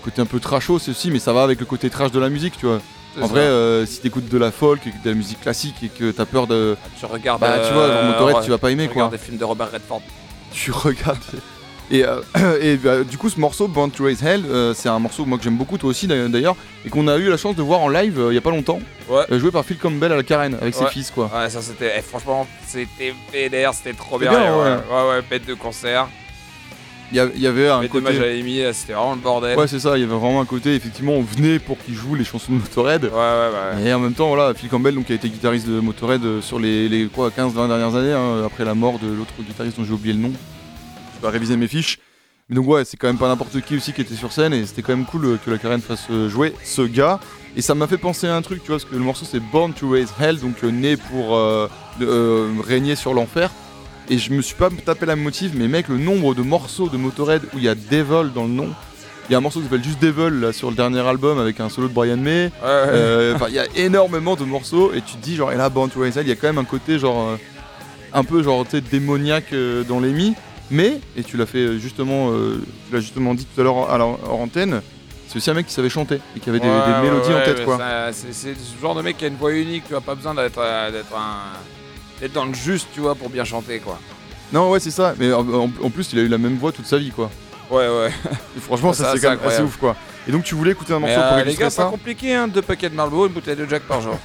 [0.03, 2.29] côté un peu trashos c'est aussi, mais ça va avec le côté trash de la
[2.29, 2.79] musique, tu vois.
[3.21, 5.89] En vrai, euh, si t'écoutes de la folk et que de la musique classique et
[5.89, 6.75] que t'as peur de.
[6.99, 7.41] tu regardes.
[7.41, 9.03] Bah, tu vois, euh, Motorhead, tu vas pas aimer, tu quoi.
[9.05, 10.01] regardes des films de Robert Redford.
[10.51, 11.17] Tu regardes.
[11.91, 12.21] Et, euh,
[12.61, 15.37] et bah, du coup, ce morceau, Born to Raise Hell, euh, c'est un morceau moi
[15.37, 17.89] que j'aime beaucoup, toi aussi d'ailleurs- et qu'on a eu la chance de voir en
[17.89, 19.23] live euh, il y a pas longtemps, Ouais.
[19.31, 21.29] euh, joué par Phil Campbell à la carène avec ses fils, quoi.
[21.33, 21.93] Ouais, ça c'était.
[21.97, 24.31] eh, franchement, c'était PDR, c'était trop bien.
[24.31, 24.63] bien, ouais.
[24.91, 26.07] ouais, ouais, bête de concert.
[27.11, 28.07] Il y, avait un de côté.
[28.07, 29.57] À là, c'était vraiment le bordel.
[29.57, 32.15] Ouais, c'est ça, il y avait vraiment un côté, effectivement, on venait pour qu'ils jouent
[32.15, 33.03] les chansons de Motorhead.
[33.03, 33.77] ouais, ouais.
[33.77, 33.87] ouais.
[33.87, 36.41] Et en même temps, voilà, Phil Campbell, donc, qui a été guitariste de Motorhead euh,
[36.41, 39.85] sur les, les quoi, 15-20 dernières années, hein, après la mort de l'autre guitariste dont
[39.85, 40.31] j'ai oublié le nom.
[41.15, 41.99] Je dois réviser mes fiches.
[42.49, 44.65] Mais donc, ouais, c'est quand même pas n'importe qui aussi qui était sur scène, et
[44.65, 47.19] c'était quand même cool euh, que la carène fasse euh, jouer ce gars.
[47.57, 49.39] Et ça m'a fait penser à un truc, tu vois, parce que le morceau c'est
[49.39, 51.69] Born to Raise Hell, donc né pour euh,
[52.01, 53.49] euh, régner sur l'enfer.
[54.09, 56.97] Et je me suis pas tapé la motive, mais mec, le nombre de morceaux de
[56.97, 58.69] Motorhead où il y a Devil dans le nom.
[59.27, 61.59] Il y a un morceau qui s'appelle juste Devil là sur le dernier album avec
[61.59, 62.43] un solo de Brian May.
[62.45, 62.69] Ouais, ouais.
[62.91, 65.89] Euh, il y a énormément de morceaux et tu te dis genre et là Born
[65.89, 67.37] to il y a quand même un côté genre euh,
[68.13, 70.35] un peu genre démoniaque euh, dans les mi
[70.69, 72.31] mais et tu l'as fait justement
[72.87, 74.81] tu l'as justement dit tout à l'heure à la- hors antenne
[75.27, 77.33] c'est aussi un mec qui savait chanter et qui avait des, Ouais, des ouais, mélodies
[77.33, 77.79] en tête quoi
[78.11, 80.59] C'est ce genre de mec qui a une voix unique, tu as pas besoin d'être
[80.59, 80.91] un.
[82.19, 83.99] D'être dans le juste, tu vois, pour bien chanter, quoi.
[84.53, 86.97] non ouais c'est ça mais en, plus il a eu la même voix toute sa
[86.97, 87.29] vie quoi
[87.71, 88.11] Ouais, ouais.
[88.55, 89.95] et franchement Ça, ça, c'est quand même assez ouf quoi
[90.27, 91.85] et donc tu voulais écouter un Mais morceau pour euh, les illustrer gars, pas ça
[91.85, 92.47] compliqué, hein.
[92.47, 94.17] Deux paquets de Marlboro, une bouteille de Jack par jour.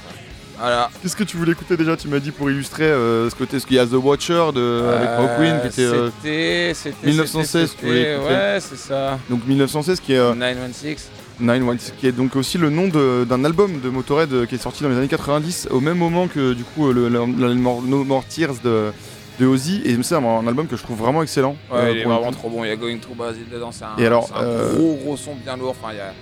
[0.59, 0.89] Voilà.
[1.01, 3.65] qu'est-ce que tu voulais écouter déjà tu m'as dit pour illustrer euh, ce côté ce
[3.65, 6.73] qu'il y a The Watcher de, avec Hawkwind qui était euh, C'était.
[6.75, 8.33] c'était- 1916, c'était- tu voulais c'était- écouter.
[8.33, 9.19] Ouais, c'est ça.
[9.29, 11.09] donc 1916 qui est euh, 916.
[11.41, 14.83] 916, qui est donc aussi le nom d'un album de Motorhead euh, qui est sorti
[14.83, 18.23] dans les années 90, au même moment que du coup euh, le, le- No More
[18.25, 18.91] Tears de,
[19.39, 21.55] de Ozzy, et c'est un, un album que je trouve vraiment excellent.
[21.71, 22.63] Ouais, euh, il est pour le vraiment trop bon.
[22.63, 23.71] Il y a Going Through Brazil dedans.
[23.71, 25.71] C'est un, Et alors, un euh, gros, gros son bien lourd.
[25.81, 26.13] Enfin, il y a.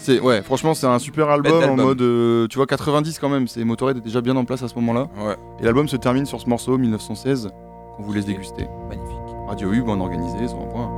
[0.00, 3.48] C'est ouais, franchement c'est un super album en mode, euh, tu vois 90 quand même.
[3.48, 5.36] C'est Motorhead est déjà bien en place à ce moment-là, Ouais.
[5.60, 7.50] et l'album se termine sur ce morceau 1916
[7.96, 8.66] qu'on vous laisse déguster.
[8.88, 9.16] Magnifique.
[9.48, 10.90] Radio U, bien organisé, sur un point.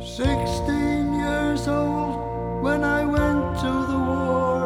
[0.00, 4.60] 16 years old when I went to the war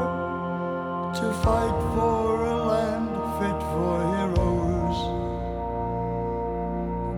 [1.15, 4.99] to fight for a land fit for heroes.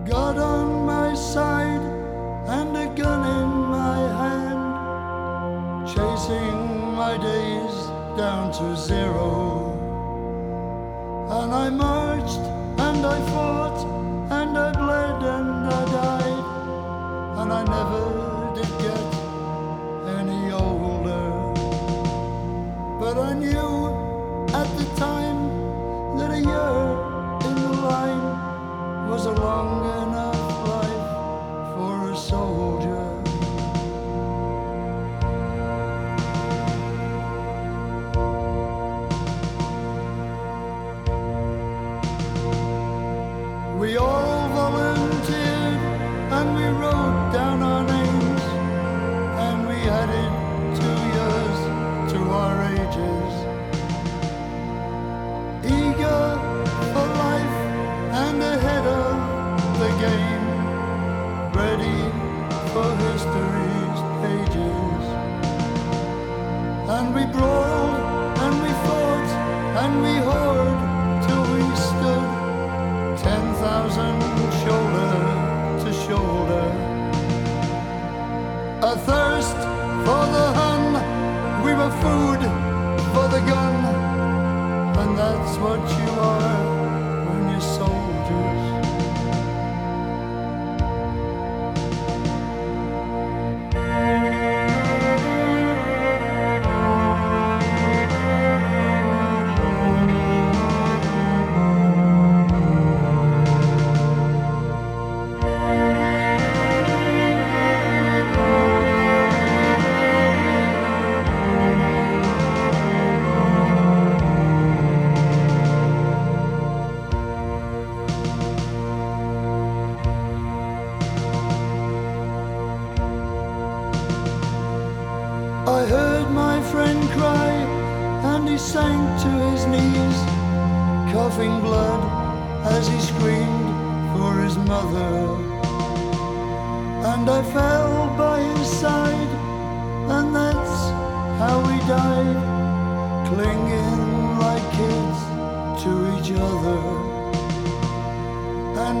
[0.07, 1.83] God on my side
[2.47, 3.49] and a gun in
[3.79, 7.75] my hand, chasing my days
[8.17, 9.75] down to zero.
[11.31, 12.45] And I marched
[12.79, 13.85] and I fought
[14.31, 16.34] and I bled and I died
[17.37, 18.03] and I never
[18.55, 19.05] did get
[20.19, 21.27] any older.
[22.99, 23.75] But I knew
[24.53, 25.39] at the time
[26.17, 26.77] that a year
[27.47, 31.07] in the line was a long enough life
[31.73, 32.84] for a soldier.
[85.65, 86.04] what you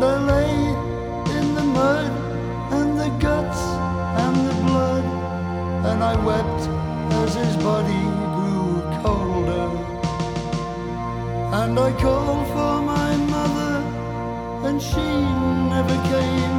[0.05, 0.53] I lay
[1.37, 2.11] in the mud
[2.77, 3.61] and the guts
[4.23, 5.05] and the blood,
[5.89, 6.61] and I wept
[7.21, 8.03] as his body
[8.35, 9.67] grew colder.
[11.61, 13.75] And I called for my mother,
[14.67, 15.07] and she
[15.73, 16.55] never came,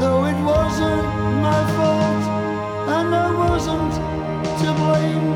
[0.00, 1.06] though it wasn't
[1.48, 2.24] my fault,
[2.96, 3.94] and I wasn't
[4.60, 5.28] to blame.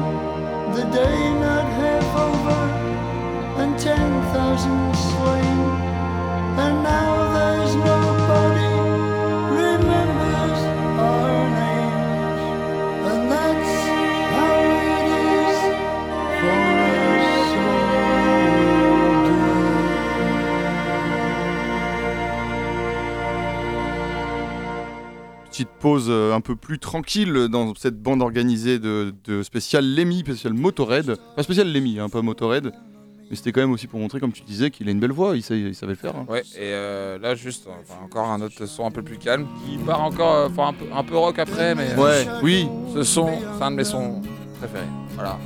[0.76, 2.62] The day not half over,
[3.62, 5.89] and ten thousand slain,
[25.80, 31.16] pause euh, un peu plus tranquille dans cette bande organisée de, spécial Lemmy, spécial Motorhead.
[31.32, 32.72] Enfin, spécial Lemmy, hein, pas Motorhead.
[33.30, 35.36] Mais c'était quand même aussi pour montrer, comme tu disais, qu'il a une belle voix,
[35.36, 36.16] il, savait le faire.
[36.16, 36.26] hein.
[36.28, 39.78] Ouais, et euh, là, juste, enfin, encore un autre son un peu plus calme qui
[39.78, 43.04] part encore, euh, enfin, un, peu, un peu rock après, mais euh, Ouais, oui, ce
[43.04, 44.20] son, c'est un de mes sons
[44.58, 44.84] préférés.
[45.14, 45.38] Voilà.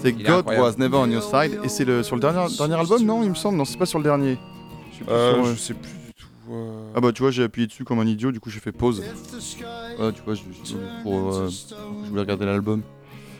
[0.00, 0.46] c'est God.
[0.46, 1.60] Was Never On Your Side.
[1.62, 3.86] Et c'est le, sur le dernier, dernier album, non Il me semble, non, c'est pas
[3.86, 4.38] sur le dernier.
[4.92, 6.26] Je sais plus du tout.
[6.96, 9.00] Ah bah tu vois, j'ai appuyé dessus comme un idiot, du coup j'ai fait pause.
[9.00, 12.82] Ouais, tu vois, je, je- pour, je voulais regarder l'album.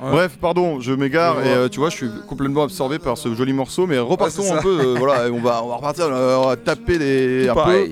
[0.01, 0.11] Ouais.
[0.12, 3.53] Bref, pardon, je m'égare et euh, tu vois, je suis complètement absorbé par ce joli
[3.53, 4.78] morceau, mais repartons un peu.
[4.80, 7.88] euh, voilà, on va, on va repartir, euh, on va taper des un peu.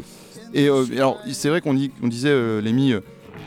[0.55, 2.95] Et, euh, alors, c'est vrai qu'on on disait Lémi,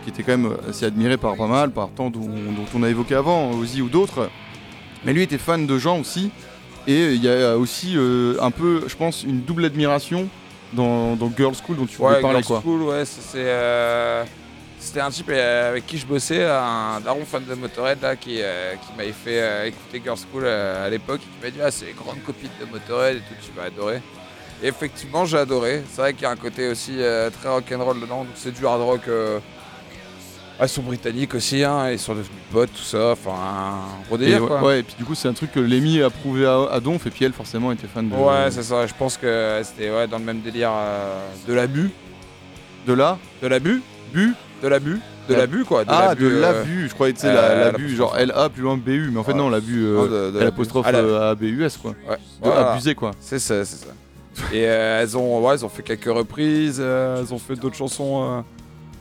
[0.03, 2.89] qui était quand même assez admiré par pas mal, par tant dont, dont on a
[2.89, 4.29] évoqué avant, Ozzy ou d'autres.
[5.05, 6.29] Mais lui était fan de gens aussi.
[6.87, 7.95] Et il y a aussi
[8.41, 10.27] un peu, je pense, une double admiration
[10.73, 12.41] dans, dans Girls School dont tu voulais Ouais, parler.
[12.43, 12.61] Girls Quoi.
[12.61, 14.25] School, ouais, c'est-
[14.89, 18.41] C'était un type euh, avec qui je bossais, un daron fan de Motorhead là, qui,
[18.41, 21.69] euh, qui m'avait fait euh, écouter Girls School euh, à l'époque, qui m'a dit ah
[21.69, 24.01] c'est les grandes copines de Motorhead et tout, tu vas adorer.
[24.63, 25.83] Et effectivement j'ai adoré.
[25.91, 26.97] C'est vrai qu'il y a un côté aussi
[27.39, 29.01] très rock'n'roll dedans, donc c'est du hard rock.
[30.59, 34.15] ah, ils sont britanniques aussi, hein, ils sont devenus potes, tout ça, enfin un gros
[34.15, 34.63] Et délire ouais, quoi.
[34.63, 37.05] ouais, et puis du coup, c'est un truc que Lémi a prouvé à, à Donf,
[37.05, 40.07] et puis elle, forcément, était fan de, Ouais, c'est ça, je pense que c'était ouais,
[40.07, 40.71] dans le même délire
[41.47, 41.91] de l'abus.
[42.87, 43.19] de là.
[43.43, 45.83] De l'abus Bu De l'abus De La- l'abus quoi.
[45.87, 47.87] Ah, l'abus, de euh, l'abus, je croyais, tu sais, euh, la, la l'apostrophe.
[47.87, 49.37] bu, genre L-A plus loin BU, mais en fait, Ouais.
[49.37, 50.45] non, l'abus, euh, de- de l'abus.
[50.45, 51.91] l'apostrophe Ah, la- euh, A-B-U-S, quoi.
[52.09, 52.15] Ouais.
[52.15, 52.71] De Voilà.
[52.71, 53.11] abuser, quoi.
[53.21, 53.91] C'est ça, c'est ça.
[54.53, 58.43] Et elles, ont, ouais, elles ont fait quelques reprises, elles ont fait d'autres chansons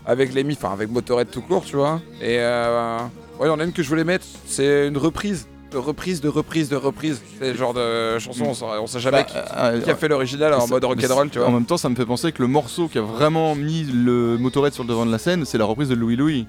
[0.06, 2.00] avec les enfin avec Motorhead tout court, tu vois.
[2.20, 2.98] Et euh,
[3.38, 6.20] ouais, il y en a une que je voulais mettre, c'est une reprise, de reprise,
[6.20, 7.20] de reprise, de reprise.
[7.38, 10.08] C'est le genre de chanson, on sait, on sait jamais qui, Bah, qui a fait
[10.08, 11.50] l'original en mode rock'n'roll, tu En vois.
[11.50, 14.72] même temps, ça me fait penser que le morceau qui a vraiment mis le Motorhead
[14.72, 16.46] sur le devant de la scène, c'est la reprise de Louis Louis.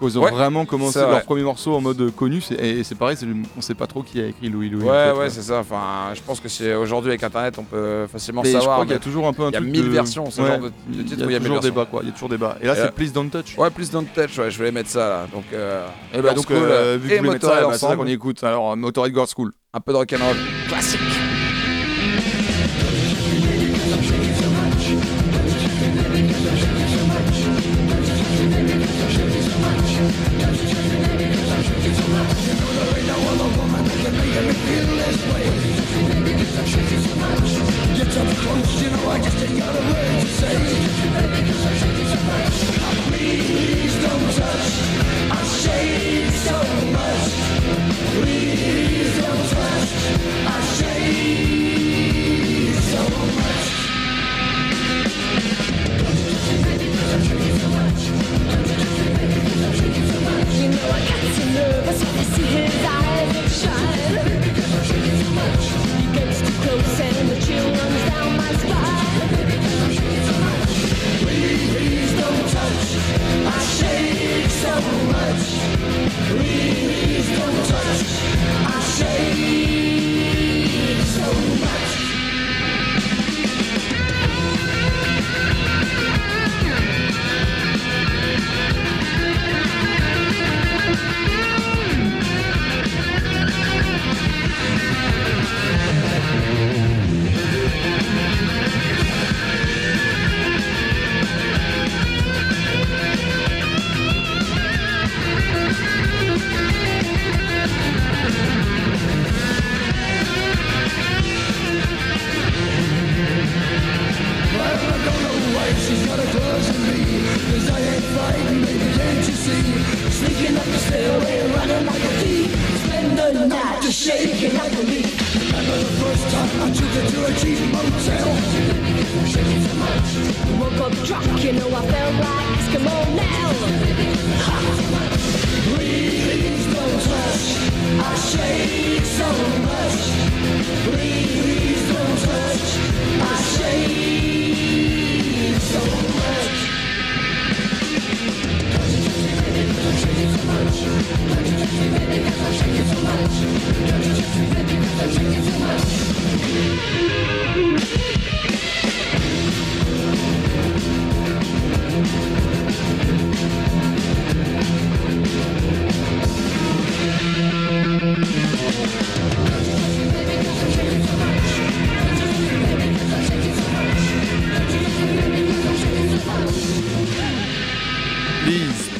[0.00, 2.94] Quand ils ont Ouais, vraiment commencé leur premier morceau en mode connu, c'est- et c'est
[2.94, 3.16] pareil,
[3.56, 4.84] on sait pas trop qui a écrit Louis Louis.
[4.84, 5.58] en Ouais, fait, ouais, c'est ça.
[5.60, 8.76] Enfin, je pense que c'est aujourd'hui avec Internet, on peut facilement Mais je savoir.
[8.76, 10.40] crois qu'il y a toujours un peu un il y a mille de- versions, ce
[10.40, 12.00] Ouais, genre de- de il y titre où il y a toujours débat, quoi.
[12.02, 12.56] Il y a toujours débat.
[12.62, 13.56] Et là, c'est Please Don't Touch.
[13.58, 15.26] Ouais, dans le touch, ouais, je voulais mettre ça là.
[15.32, 17.48] Donc, euh, Et bah Girls donc, School, euh, vu que et vous voulez mettre ça,
[17.48, 18.02] Motorhead bah, c'est ça ensemble.
[18.02, 18.42] qu'on y écoute.
[18.44, 19.52] Alors, Motorhead Girls School.
[19.72, 20.36] un peu de rock'n'roll.
[20.68, 21.00] Classique.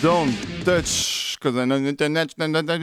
[0.03, 0.33] Don't
[0.65, 1.37] touch.
[1.41, 2.35] Cause I know internet,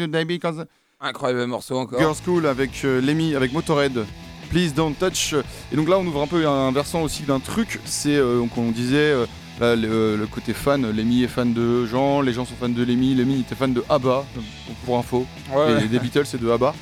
[0.10, 0.66] baby, cause
[1.00, 2.00] Incroyable morceau encore.
[2.00, 4.06] Girls School avec euh, Lemmy, avec Motorhead.
[4.50, 5.36] Please don't touch.
[5.72, 7.80] Et donc là, on ouvre un peu un versant aussi d'un truc.
[7.86, 9.26] C'est, euh, donc on disait, euh,
[9.60, 10.90] là, le, le côté fan.
[10.90, 13.14] Lemmy est fan de Jean, les gens sont fans de Lemmy.
[13.14, 14.42] Lemmy était fan de ABBA, euh,
[14.86, 15.28] pour info.
[15.54, 15.84] Ouais.
[15.84, 16.74] Et des Beatles, c'est de ABBA.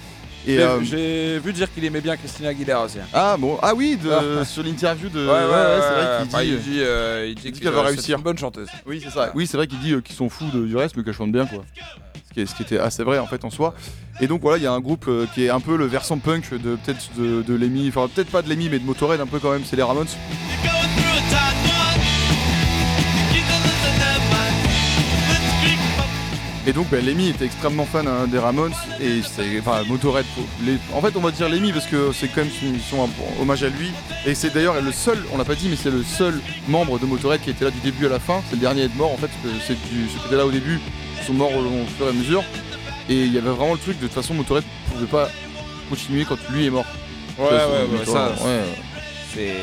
[0.47, 2.97] Et, J'ai- euh, J'ai vu dire qu'il aimait bien Christina Aguilera aussi.
[3.13, 4.45] ah bon, ah oui, de- Ah.
[4.45, 5.19] sur l'interview de.
[5.25, 6.49] Ouais, ouais, ouais, c'est vrai qu'il Enfin, dit.
[6.49, 8.03] il dit, euh, il dit qu'elle va euh, réussir.
[8.03, 8.67] c'est une bonne chanteuse.
[8.85, 9.31] Oui, c'est ça.
[9.33, 11.31] Oui, c'est vrai qu'il dit euh, qu'ils sont fous de- du reste, mais qu'elle chante
[11.31, 11.63] bien, quoi.
[12.29, 13.73] Ce qui, est- ce qui était assez vrai en fait en soi.
[14.21, 16.17] Et donc voilà, il y a un groupe euh, qui est un peu le versant
[16.19, 19.25] punk de peut-être de, de Lemmy, enfin peut-être pas de Lemmy, mais de Motorhead un
[19.27, 19.63] peu quand même.
[19.65, 20.07] C'est les Ramones.
[26.67, 30.25] Et donc bah, Lemmy était extrêmement fan hein, des Ramones et c'est enfin Motorhead.
[30.65, 32.79] les- en fait, on va dire Lemmy parce que c'est quand même une
[33.39, 33.91] hommage à lui.
[34.25, 37.05] Et c'est d'ailleurs le seul, on l'a pas dit, mais c'est le seul membre de
[37.05, 38.41] Motorhead qui était là du début à la fin.
[38.49, 39.29] C'est le dernier à être mort en fait.
[39.67, 40.79] C'est du, ceux qui étaient là au début
[41.27, 41.63] sont morts au,
[41.97, 42.43] fur et à mesure.
[43.09, 45.29] Et il y avait vraiment le truc de toute façon Motorhead pouvait pas
[45.89, 46.85] continuer quand lui est mort.
[47.37, 48.63] Ouais, ouais, ouais, ça, ouais.
[49.35, 49.53] C'est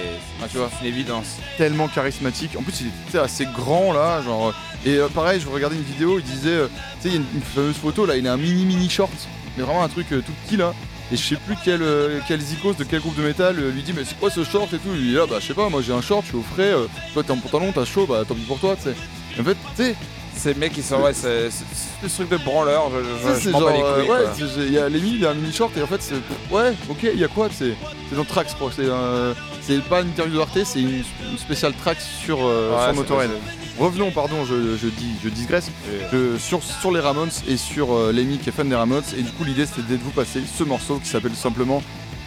[0.43, 0.71] Ah, tu vois.
[0.83, 1.39] une évidence.
[1.59, 2.57] tellement charismatique.
[2.59, 4.49] En plus, il était assez grand là, genre.
[4.49, 6.69] euh, Et euh, pareil, je regardais une vidéo, il disait, euh,
[7.01, 9.13] tu sais, il y a une, fameuse photo là, il a un mini mini short,
[9.57, 10.75] mais vraiment un truc tout petit là.
[11.11, 11.83] Et je sais plus quel,
[12.27, 14.79] quel zikos de quel groupe de métal lui dit, mais c'est quoi ce short et
[14.79, 14.89] tout?
[14.95, 16.73] Il dit là, bah je sais pas, moi j'ai un short, je suis au frais,
[17.13, 18.95] toi t'es en pantalon, t'as chaud, bah tant pis pour toi, tu sais.
[19.39, 19.97] En fait, tu sais,
[20.37, 23.73] Ces mecs qui sont, ouais, c'est ce truc de branleur, je, je, je m'en bats
[23.73, 24.11] les euh, couilles.
[24.11, 24.33] ouais, quoi.
[24.35, 26.15] c'est- il y a Lemmy, il a un mini short et en fait c'est,
[26.53, 27.75] ouais, ok, il y a quoi, c'est,
[28.11, 31.39] c'est dans Trax, je crois, c'est, euh, c'est pas une interview d'Arte, c'est une, une
[31.39, 33.31] spéciale Trax sur, euh, Ouais, sur c'est Motorhead.
[33.79, 35.71] Revenons, pardon, je, je dis, je digresse,
[36.13, 39.05] je- sur, sur les Ramones et sur euh, Lemmy qui est fan des Ramones.
[39.17, 41.83] Et du coup, l'idée c'était de vous passer ce morceau qui s'appelle tout simplement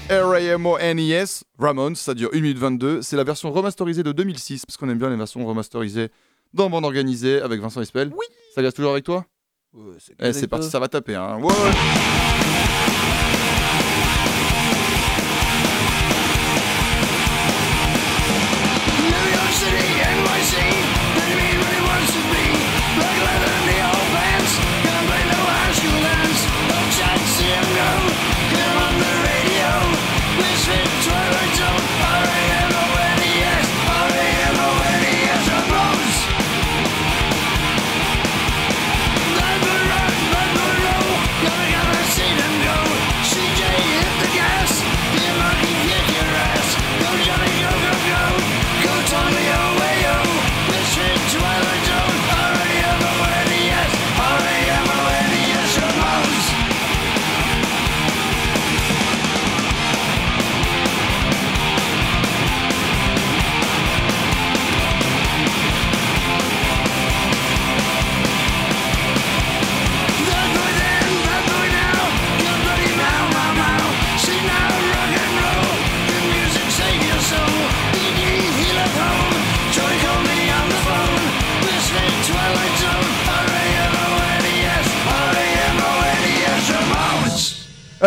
[0.10, 3.02] R-A-M-O-N-E-S, Ramones, ça dure 1 minute 22.
[3.02, 6.10] C'est la version remasterisée de 2006, parce qu'on aime bien les versions remasterisées
[6.56, 8.12] dans Bande Organisée avec Vincent Espel.
[8.12, 8.26] Oui.
[8.56, 9.26] Ça gaze toujours avec toi?
[9.74, 11.16] Ouais, c'est Eh, c'est parti, ça va taper.
[11.16, 11.38] Hein.
[11.42, 11.52] Ouais.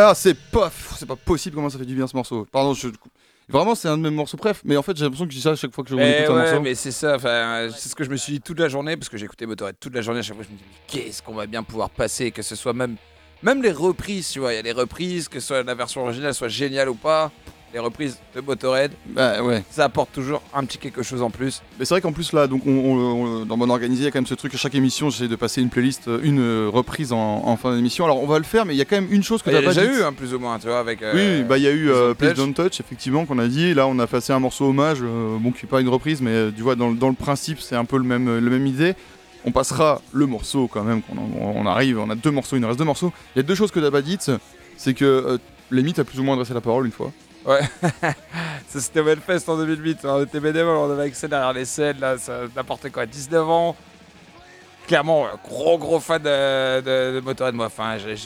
[0.01, 2.47] Ah, c'est pas, c'est pas possible comment ça fait du bien ce morceau.
[2.53, 2.89] Pardon, je.
[3.49, 5.43] Vraiment, c'est un de mes morceaux préf, mais en fait, j'ai l'impression que je dis
[5.43, 6.61] ça à chaque fois que je Eh écoute un ouais, morceau.
[6.61, 9.09] mais c'est ça, enfin, c'est ce que je me suis dit toute la journée, parce
[9.09, 11.23] que j'ai écouté Motorhead toute la journée, à chaque fois je me dis, mais qu'est-ce
[11.23, 12.97] qu'on va bien pouvoir passer, que ce soit même,
[13.43, 16.03] même les reprises, tu vois, il y a les reprises, que ce soit la version
[16.03, 17.33] originale soit géniale ou pas,
[17.75, 19.63] les reprises de Motorhead, Bah ouais.
[19.71, 21.61] ça apporte toujours un petit quelque chose en plus.
[21.79, 22.97] Mais c'est vrai qu'en plus là, donc on, on-
[23.43, 25.29] on- dans Bonne Organisée, il y a quand même ce truc à chaque émission, j'essaie
[25.29, 28.05] de passer une playlist, euh, une euh, reprise en, en fin d'émission.
[28.05, 29.53] Alors on va le faire, mais il y a quand même une chose que a
[29.53, 31.03] t'as pas déjà eu, hein, plus ou moins, tu vois, avec.
[31.03, 32.37] euh, Oui, bah il y a eu euh, Don't Please Touch.
[32.39, 33.75] Don't Touch, effectivement, qu'on a dit.
[33.75, 36.51] Là, on a passé un morceau hommage, euh, bon, qui n'est pas une reprise, mais
[36.57, 38.95] tu vois, dans, le- dans le principe, c'est un peu le même, le même idée.
[39.45, 41.01] On passera le morceau quand même,
[41.39, 43.13] on, arrive, on a deux morceaux, il nous reste deux morceaux.
[43.35, 44.31] Il y a deux choses que t'as pas dites.
[44.77, 45.39] c'est que euh,
[45.71, 47.13] Lemmy t'a plus ou moins adressé la parole une fois.
[47.47, 47.61] Ouais.
[48.69, 49.99] Ça, c'était au Hellfest en 2008.
[50.05, 53.07] On était bénévoles, on avait accès derrière les scènes, là, ça- n'importe quoi.
[53.07, 53.77] 19 ans.
[54.87, 57.67] Clairement, gros gros fan de, de, de Motorhead, moi.
[57.67, 58.19] Enfin, j'étais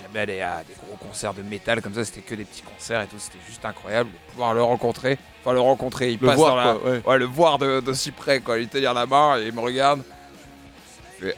[0.00, 2.04] jamais allé à des gros concerts de métal comme ça.
[2.04, 3.16] C'était que des petits concerts et tout.
[3.18, 5.18] C'était juste incroyable de pouvoir le rencontrer.
[5.42, 7.02] Enfin, le rencontrer, il Le passe voir, dans la- quoi, ouais.
[7.06, 8.56] Ouais, le voir de, de si près, quoi.
[8.56, 10.02] Lui tenir la main et il me regarde.
[11.22, 11.34] Il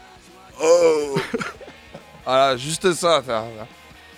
[0.60, 1.14] Oh
[2.24, 3.22] Voilà, juste ça.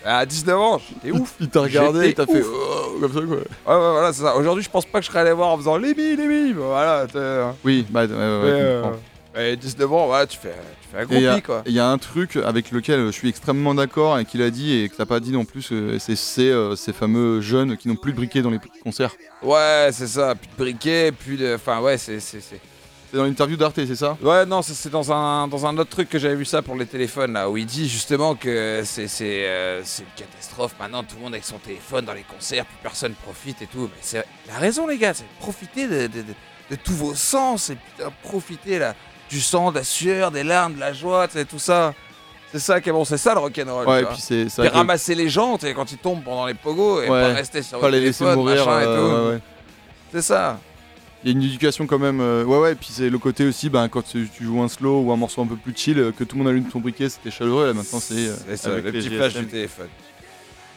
[0.05, 1.35] À 19 ans, j'étais ouf.
[1.41, 3.37] Il t'a regardé, il J'étais t'a fait oh, comme ça quoi.
[3.37, 3.43] Ouais,
[3.85, 4.35] ouais, voilà, c'est ça.
[4.37, 6.53] Aujourd'hui, je pense pas que je serais allé voir en faisant Lémi, Lémi.
[6.53, 8.99] Voilà, t'es, euh, Oui, bah ouais, ouais, ouais, mais, je euh, comprends.
[9.37, 11.63] ouais, 19 ans, ouais, tu fais, tu fais un Et gros pic, quoi.
[11.67, 14.73] Il y a un truc avec lequel je suis extrêmement d'accord et qu'il a dit
[14.81, 18.13] et que t'as pas dit non plus, euh, c'est ces fameux jeunes qui n'ont plus
[18.13, 19.15] de briquet dans les concerts.
[19.43, 20.35] Ouais, c'est ça.
[20.35, 21.55] Plus de briquet, plus de.
[21.55, 22.21] Enfin, ouais, c'est.
[23.11, 24.17] C'est, dans l'interview d'Arte, c'est ça?
[24.23, 26.87] Ouais, non, c'est dans un, dans un autre truc que j'avais vu ça pour les
[26.87, 30.75] téléphones, là, où il dit justement que c'est, euh, une catastrophe.
[30.79, 33.83] Maintenant, tout le monde avec son téléphone dans les concerts, plus personne profite et tout.
[33.93, 36.35] Mais c'est, il a raison, les gars, c'est profiter de, de, de-
[36.71, 38.95] de tous vos sens et putain, profiter là,
[39.29, 41.95] du sang, de la sueur, des larmes, de la joie, tout ça.
[42.53, 43.87] C'est ça qui bon, c'est ça le rock'n'roll.
[43.89, 47.03] Ouais, et puis c'est ramasser les gens, tu sais, quand ils tombent pendant les pogos
[47.03, 47.21] et Ouais.
[47.23, 48.67] pas rester sur pas le les laisser téléphone, mourir.
[48.67, 49.25] machin et euh, tout.
[49.29, 49.41] ouais, ouais.
[50.13, 50.59] C'est ça.
[51.23, 52.21] Il y a une éducation quand même.
[52.21, 55.03] euh, ouais, ouais, et puis c'est le côté aussi, ben, quand tu, joues un slow
[55.03, 57.09] ou un morceau un peu plus chill, euh, que tout le monde allume son briquet,
[57.11, 57.67] c'était chaleureux.
[57.67, 58.15] Là maintenant, c'est.
[58.29, 59.89] euh, C'est ça, avec le les petit flash du téléphone.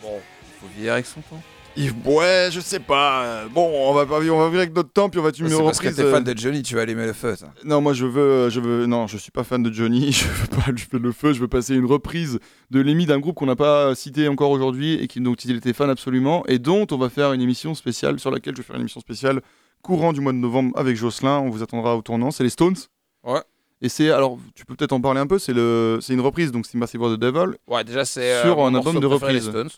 [0.01, 1.41] Bon, il faut vieillir avec son temps.
[1.75, 3.23] Yves, ouais, je sais pas.
[3.23, 5.47] euh, Bon, on va, pas- on va vivre avec notre temps, puis on va tuer
[5.49, 6.05] C'est une parce que reprise.
[6.05, 7.51] t'es fan de Johnny, tu vas allumer le feu, ça.
[7.63, 10.11] Non, moi je veux, je veux, non, je suis pas fan de Johnny.
[10.11, 11.33] Je veux pas allumer le feu.
[11.33, 12.37] Je veux passer une reprise
[12.69, 15.73] de l'émis d'un groupe qu'on n'a pas cité encore aujourd'hui et qui dont il était
[15.73, 18.75] fan absolument et dont on va faire une émission spéciale sur laquelle je vais faire
[18.75, 19.41] une émission spéciale
[19.83, 21.37] courant du mois de novembre avec Jocelyn.
[21.39, 22.31] On vous attendra au tournant.
[22.31, 22.75] C'est les Stones.
[23.23, 23.41] Ouais.
[23.81, 25.37] Et c'est alors, tu peux peut-être en parler un peu.
[25.37, 27.57] C'est le, c'est une reprise donc Sympathy for the Devil.
[27.67, 28.41] Ouais, déjà, c'est.
[28.41, 29.49] Sur mon un album de reprise.
[29.49, 29.69] Stones.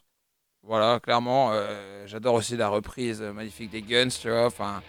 [0.64, 1.49] Voilà, clairement.
[1.51, 4.45] euh, J'adore aussi la reprise euh, magnifique des Guns, tu vois.
[4.45, 4.82] Enfin.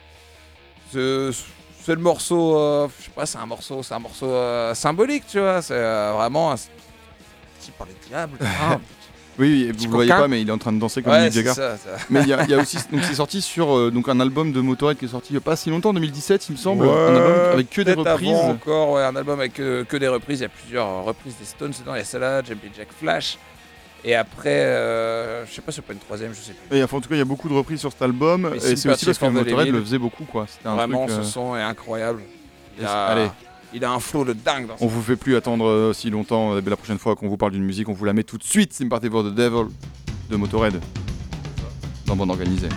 [0.92, 2.56] C'est le morceau.
[2.58, 5.62] euh, je sais pas, c'est un morceau, c'est un morceau euh, symbolique, tu vois.
[5.62, 6.52] C'est euh, vraiment.
[6.52, 8.38] un- Petit par les diables.
[8.42, 8.80] hein.
[9.38, 11.12] Oui, oui, vous Petit le voyez pas, mais il est en train de danser comme
[11.12, 11.52] ouais, Mick Jagger.
[11.52, 11.90] ça, ça.
[12.08, 14.18] Mais il y, a- il y a aussi, donc c'est sorti sur euh, donc un
[14.20, 16.52] album de Motorhead qui est sorti il y a pas si longtemps, en 2017 il
[16.52, 18.28] me semble, Ouais, un album avec que des reprises.
[18.30, 20.38] avant encore, ouais, un album avec que, que des reprises.
[20.40, 21.94] Il y a plusieurs euh, reprises des Stones dedans.
[21.94, 23.38] Il y a celle-là, Jumpy Jack Flash.
[24.04, 26.78] Et après, euh, je sais pas si c'est pas une troisième, je sais plus.
[26.78, 28.48] Et enfin, en tout cas, il y a beaucoup de reprises sur cet album.
[28.52, 30.46] Mais Et c'est aussi parce que Motorhead le faisait beaucoup, quoi.
[30.64, 31.18] Un Vraiment, truc.
[31.18, 32.22] euh, ce son est incroyable.
[32.78, 33.28] Il yes, a, allez.
[33.74, 36.54] Il a un flow de dingue dans On vous fait plus attendre euh, si longtemps.
[36.54, 38.44] Euh, La prochaine fois qu'on vous parle d'une musique, on vous la met tout de
[38.44, 38.72] suite.
[38.72, 39.66] Sympathy for the Devil
[40.30, 40.80] de Motorhead.
[42.06, 42.68] Dans Bande Organisée.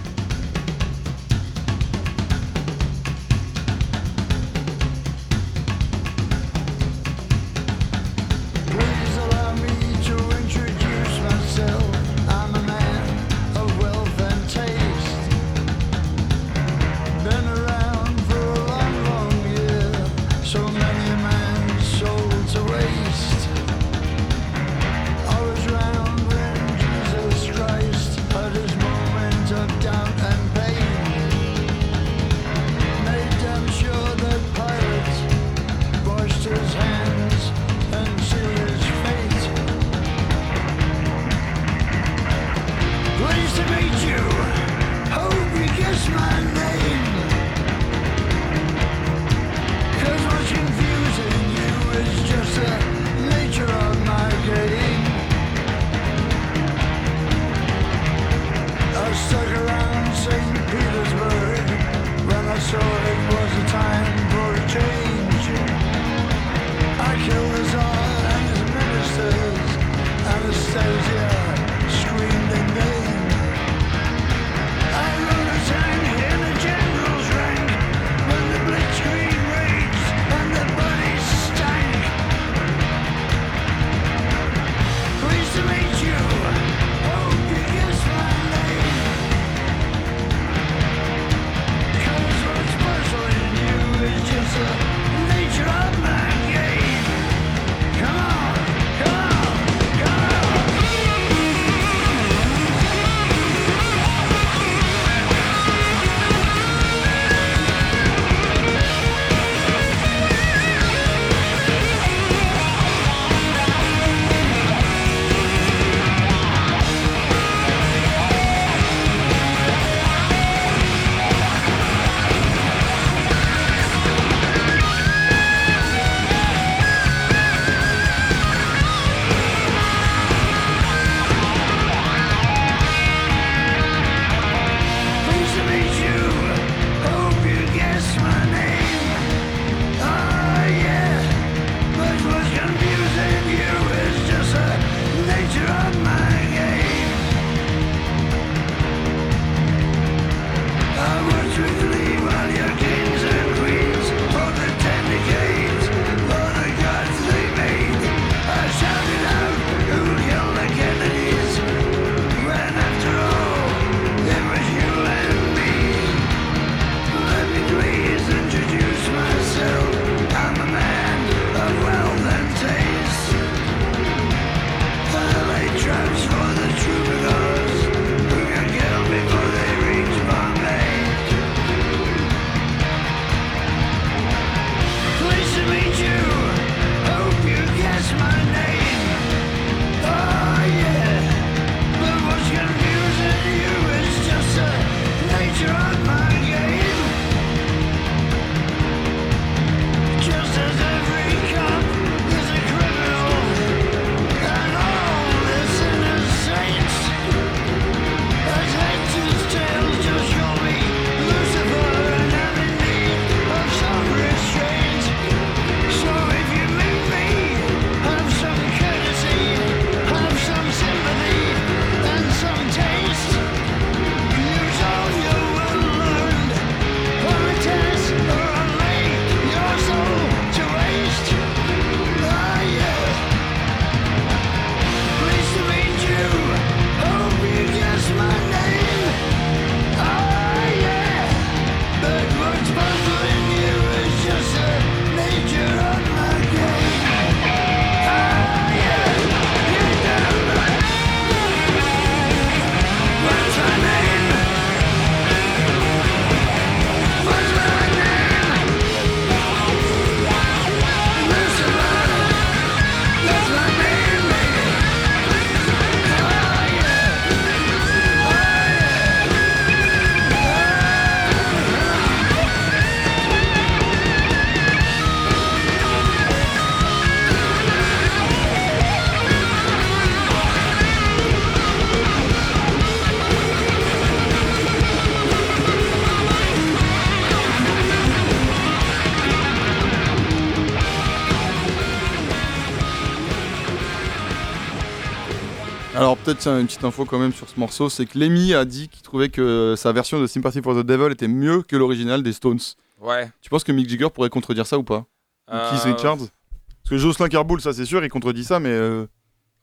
[296.34, 299.02] Peut-être une petite info quand même sur ce morceau, c'est que Lemmy a dit qu'il
[299.02, 302.60] trouvait que sa version de Sympathy for the Devil était mieux que l'original des Stones.
[303.02, 303.30] Ouais.
[303.42, 305.06] Tu penses que Mick Jagger pourrait contredire ça ou pas?
[305.52, 306.18] Ou Keith Euh, Richards?
[306.18, 309.06] Parce que Jocelyn Carboul, ça c'est sûr, il contredit ça, mais, euh,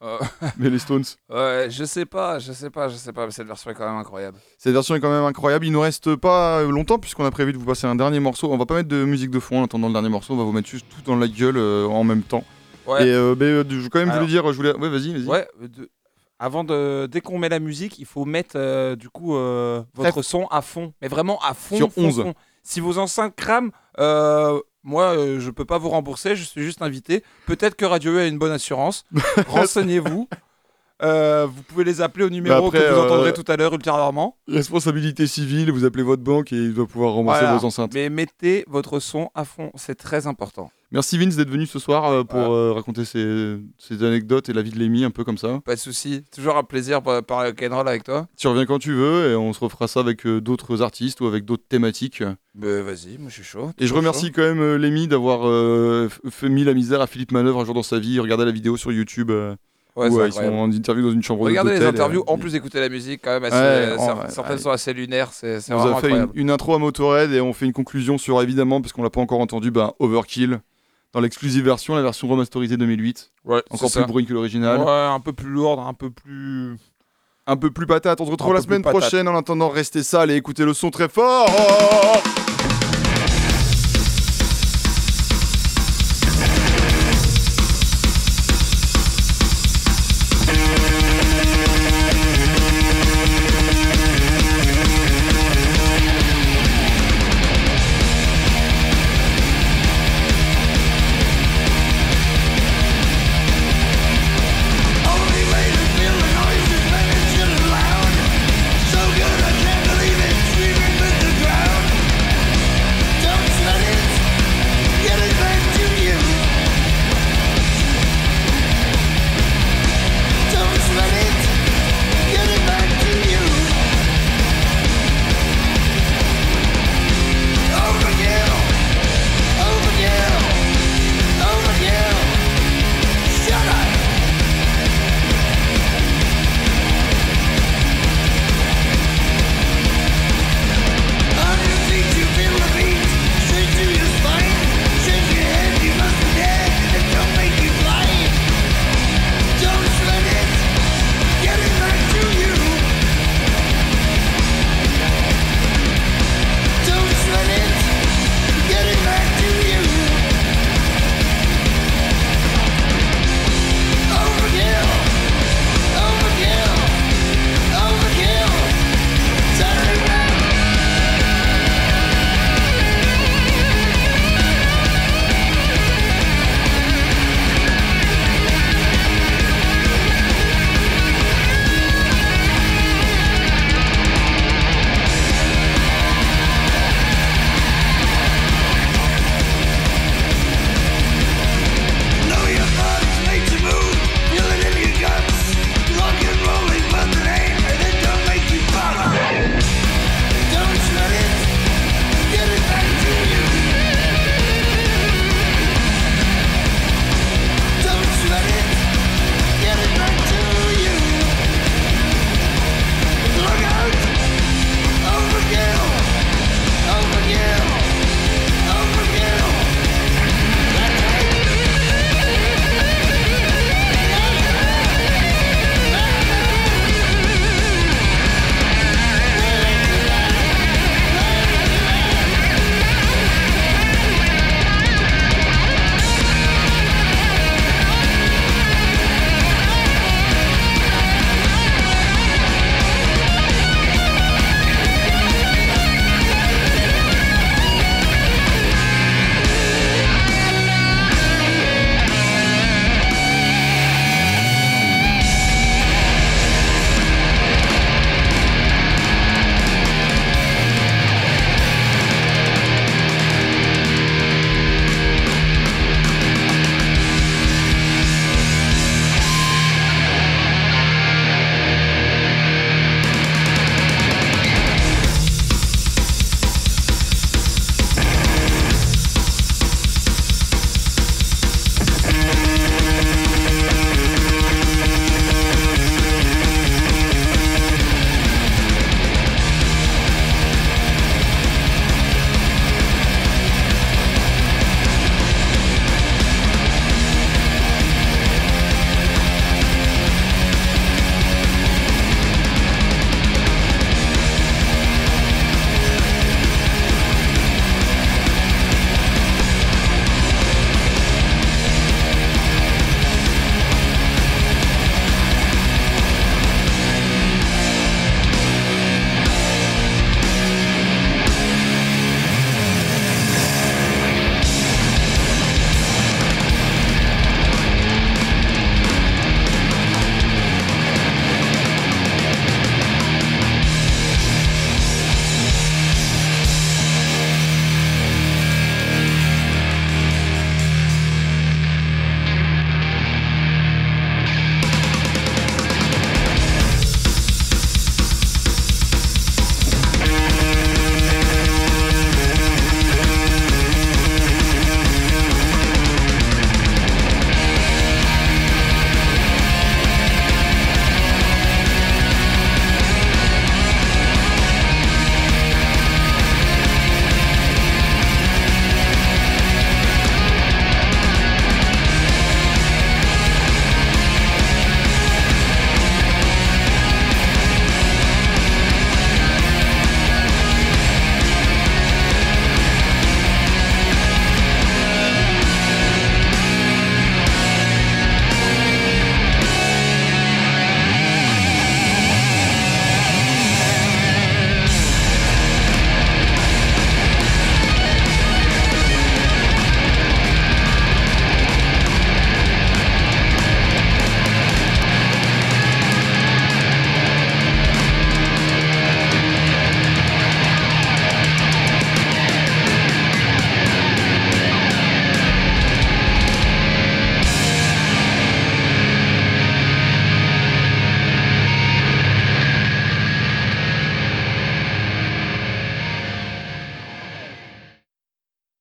[0.03, 0.19] euh,
[0.59, 1.05] mais les Stones.
[1.31, 3.87] ouais, je sais pas, je sais pas, je sais pas, mais cette version est quand
[3.89, 4.39] même incroyable.
[4.59, 5.67] Cette version est quand même incroyable.
[5.67, 8.51] Il nous reste pas longtemps puisqu'on a prévu de vous passer un dernier morceau.
[8.53, 10.35] On va pas mettre de musique de fond en attendant le dernier morceau.
[10.35, 12.45] On va vous mettre juste tout dans la gueule euh, en même temps.
[12.87, 13.09] Ouais.
[13.09, 14.73] Et euh, euh, je quand même Alors- voulais dire, je voulais.
[14.77, 15.27] Ouais, vas-y, vas-y.
[15.27, 15.91] Ouais, euh, de-
[16.39, 17.07] avant de.
[17.11, 20.63] Dès qu'on met la musique, il faut mettre euh, du coup euh, votre son à
[20.63, 20.93] fond.
[21.01, 21.77] Mais vraiment à fond.
[21.77, 22.23] Sur fond, 11.
[22.23, 22.35] fond.
[22.63, 27.23] Si vos enceintes crament, euh, moi je peux pas vous rembourser, je suis juste invité.
[27.47, 29.05] Peut-être que Radio E a une bonne assurance.
[29.49, 30.29] Renseignez-vous.
[31.03, 33.75] Euh, vous pouvez les appeler au numéro après, que vous euh, entendrez tout à l'heure
[33.75, 34.39] ultérieurement.
[34.49, 37.57] Responsabilité civile, vous appelez votre banque et il va pouvoir rembourser Voilà.
[37.57, 37.93] vos enceintes.
[37.95, 40.71] Mais mettez votre son à fond, c'est très important.
[40.93, 44.63] Merci Vince d'être venu ce soir euh, pour euh, raconter ces, ces anecdotes et la
[44.63, 45.61] vie de Lémi un peu comme ça.
[45.65, 48.29] Pas de souci, toujours un plaisir de parler rock'n'roll avec toi.
[48.39, 51.45] Tu reviens quand tu veux et on se refera ça avec d'autres artistes ou avec
[51.45, 52.23] d'autres thématiques.
[52.55, 53.73] Bah vas-y, moi je suis chaud.
[53.79, 55.47] Et je remercie quand même Lémi d'avoir
[56.43, 58.19] mis la misère à Philippe Manœuvre un jour dans sa vie.
[58.21, 59.31] Regardez la vidéo sur YouTube.
[59.97, 62.33] Ouais, où euh, ils sont en interview dans une chambre Regardez les d'hôtel, interviews, euh,
[62.33, 65.31] en plus d'écouter la musique, quand même, assez- Ouais, cer- ouais, certaines sont assez lunaires,
[65.33, 68.81] c'est On a fait une, intro à Motorhead et on fait une conclusion sur évidemment,
[68.83, 70.61] parce qu'on l'a pas encore entendu, ben, Overkill
[71.15, 74.81] dans l'exclusive version, la version remasterisée 2008, Ouais, encore plus brune que l'original.
[74.81, 76.77] Ouais, un peu plus lourde, un peu plus.
[77.47, 78.21] Un peu plus patate.
[78.21, 79.29] On se retrouve la semaine prochaine.
[79.29, 81.47] En attendant, restez sales et écoutez le son très fort.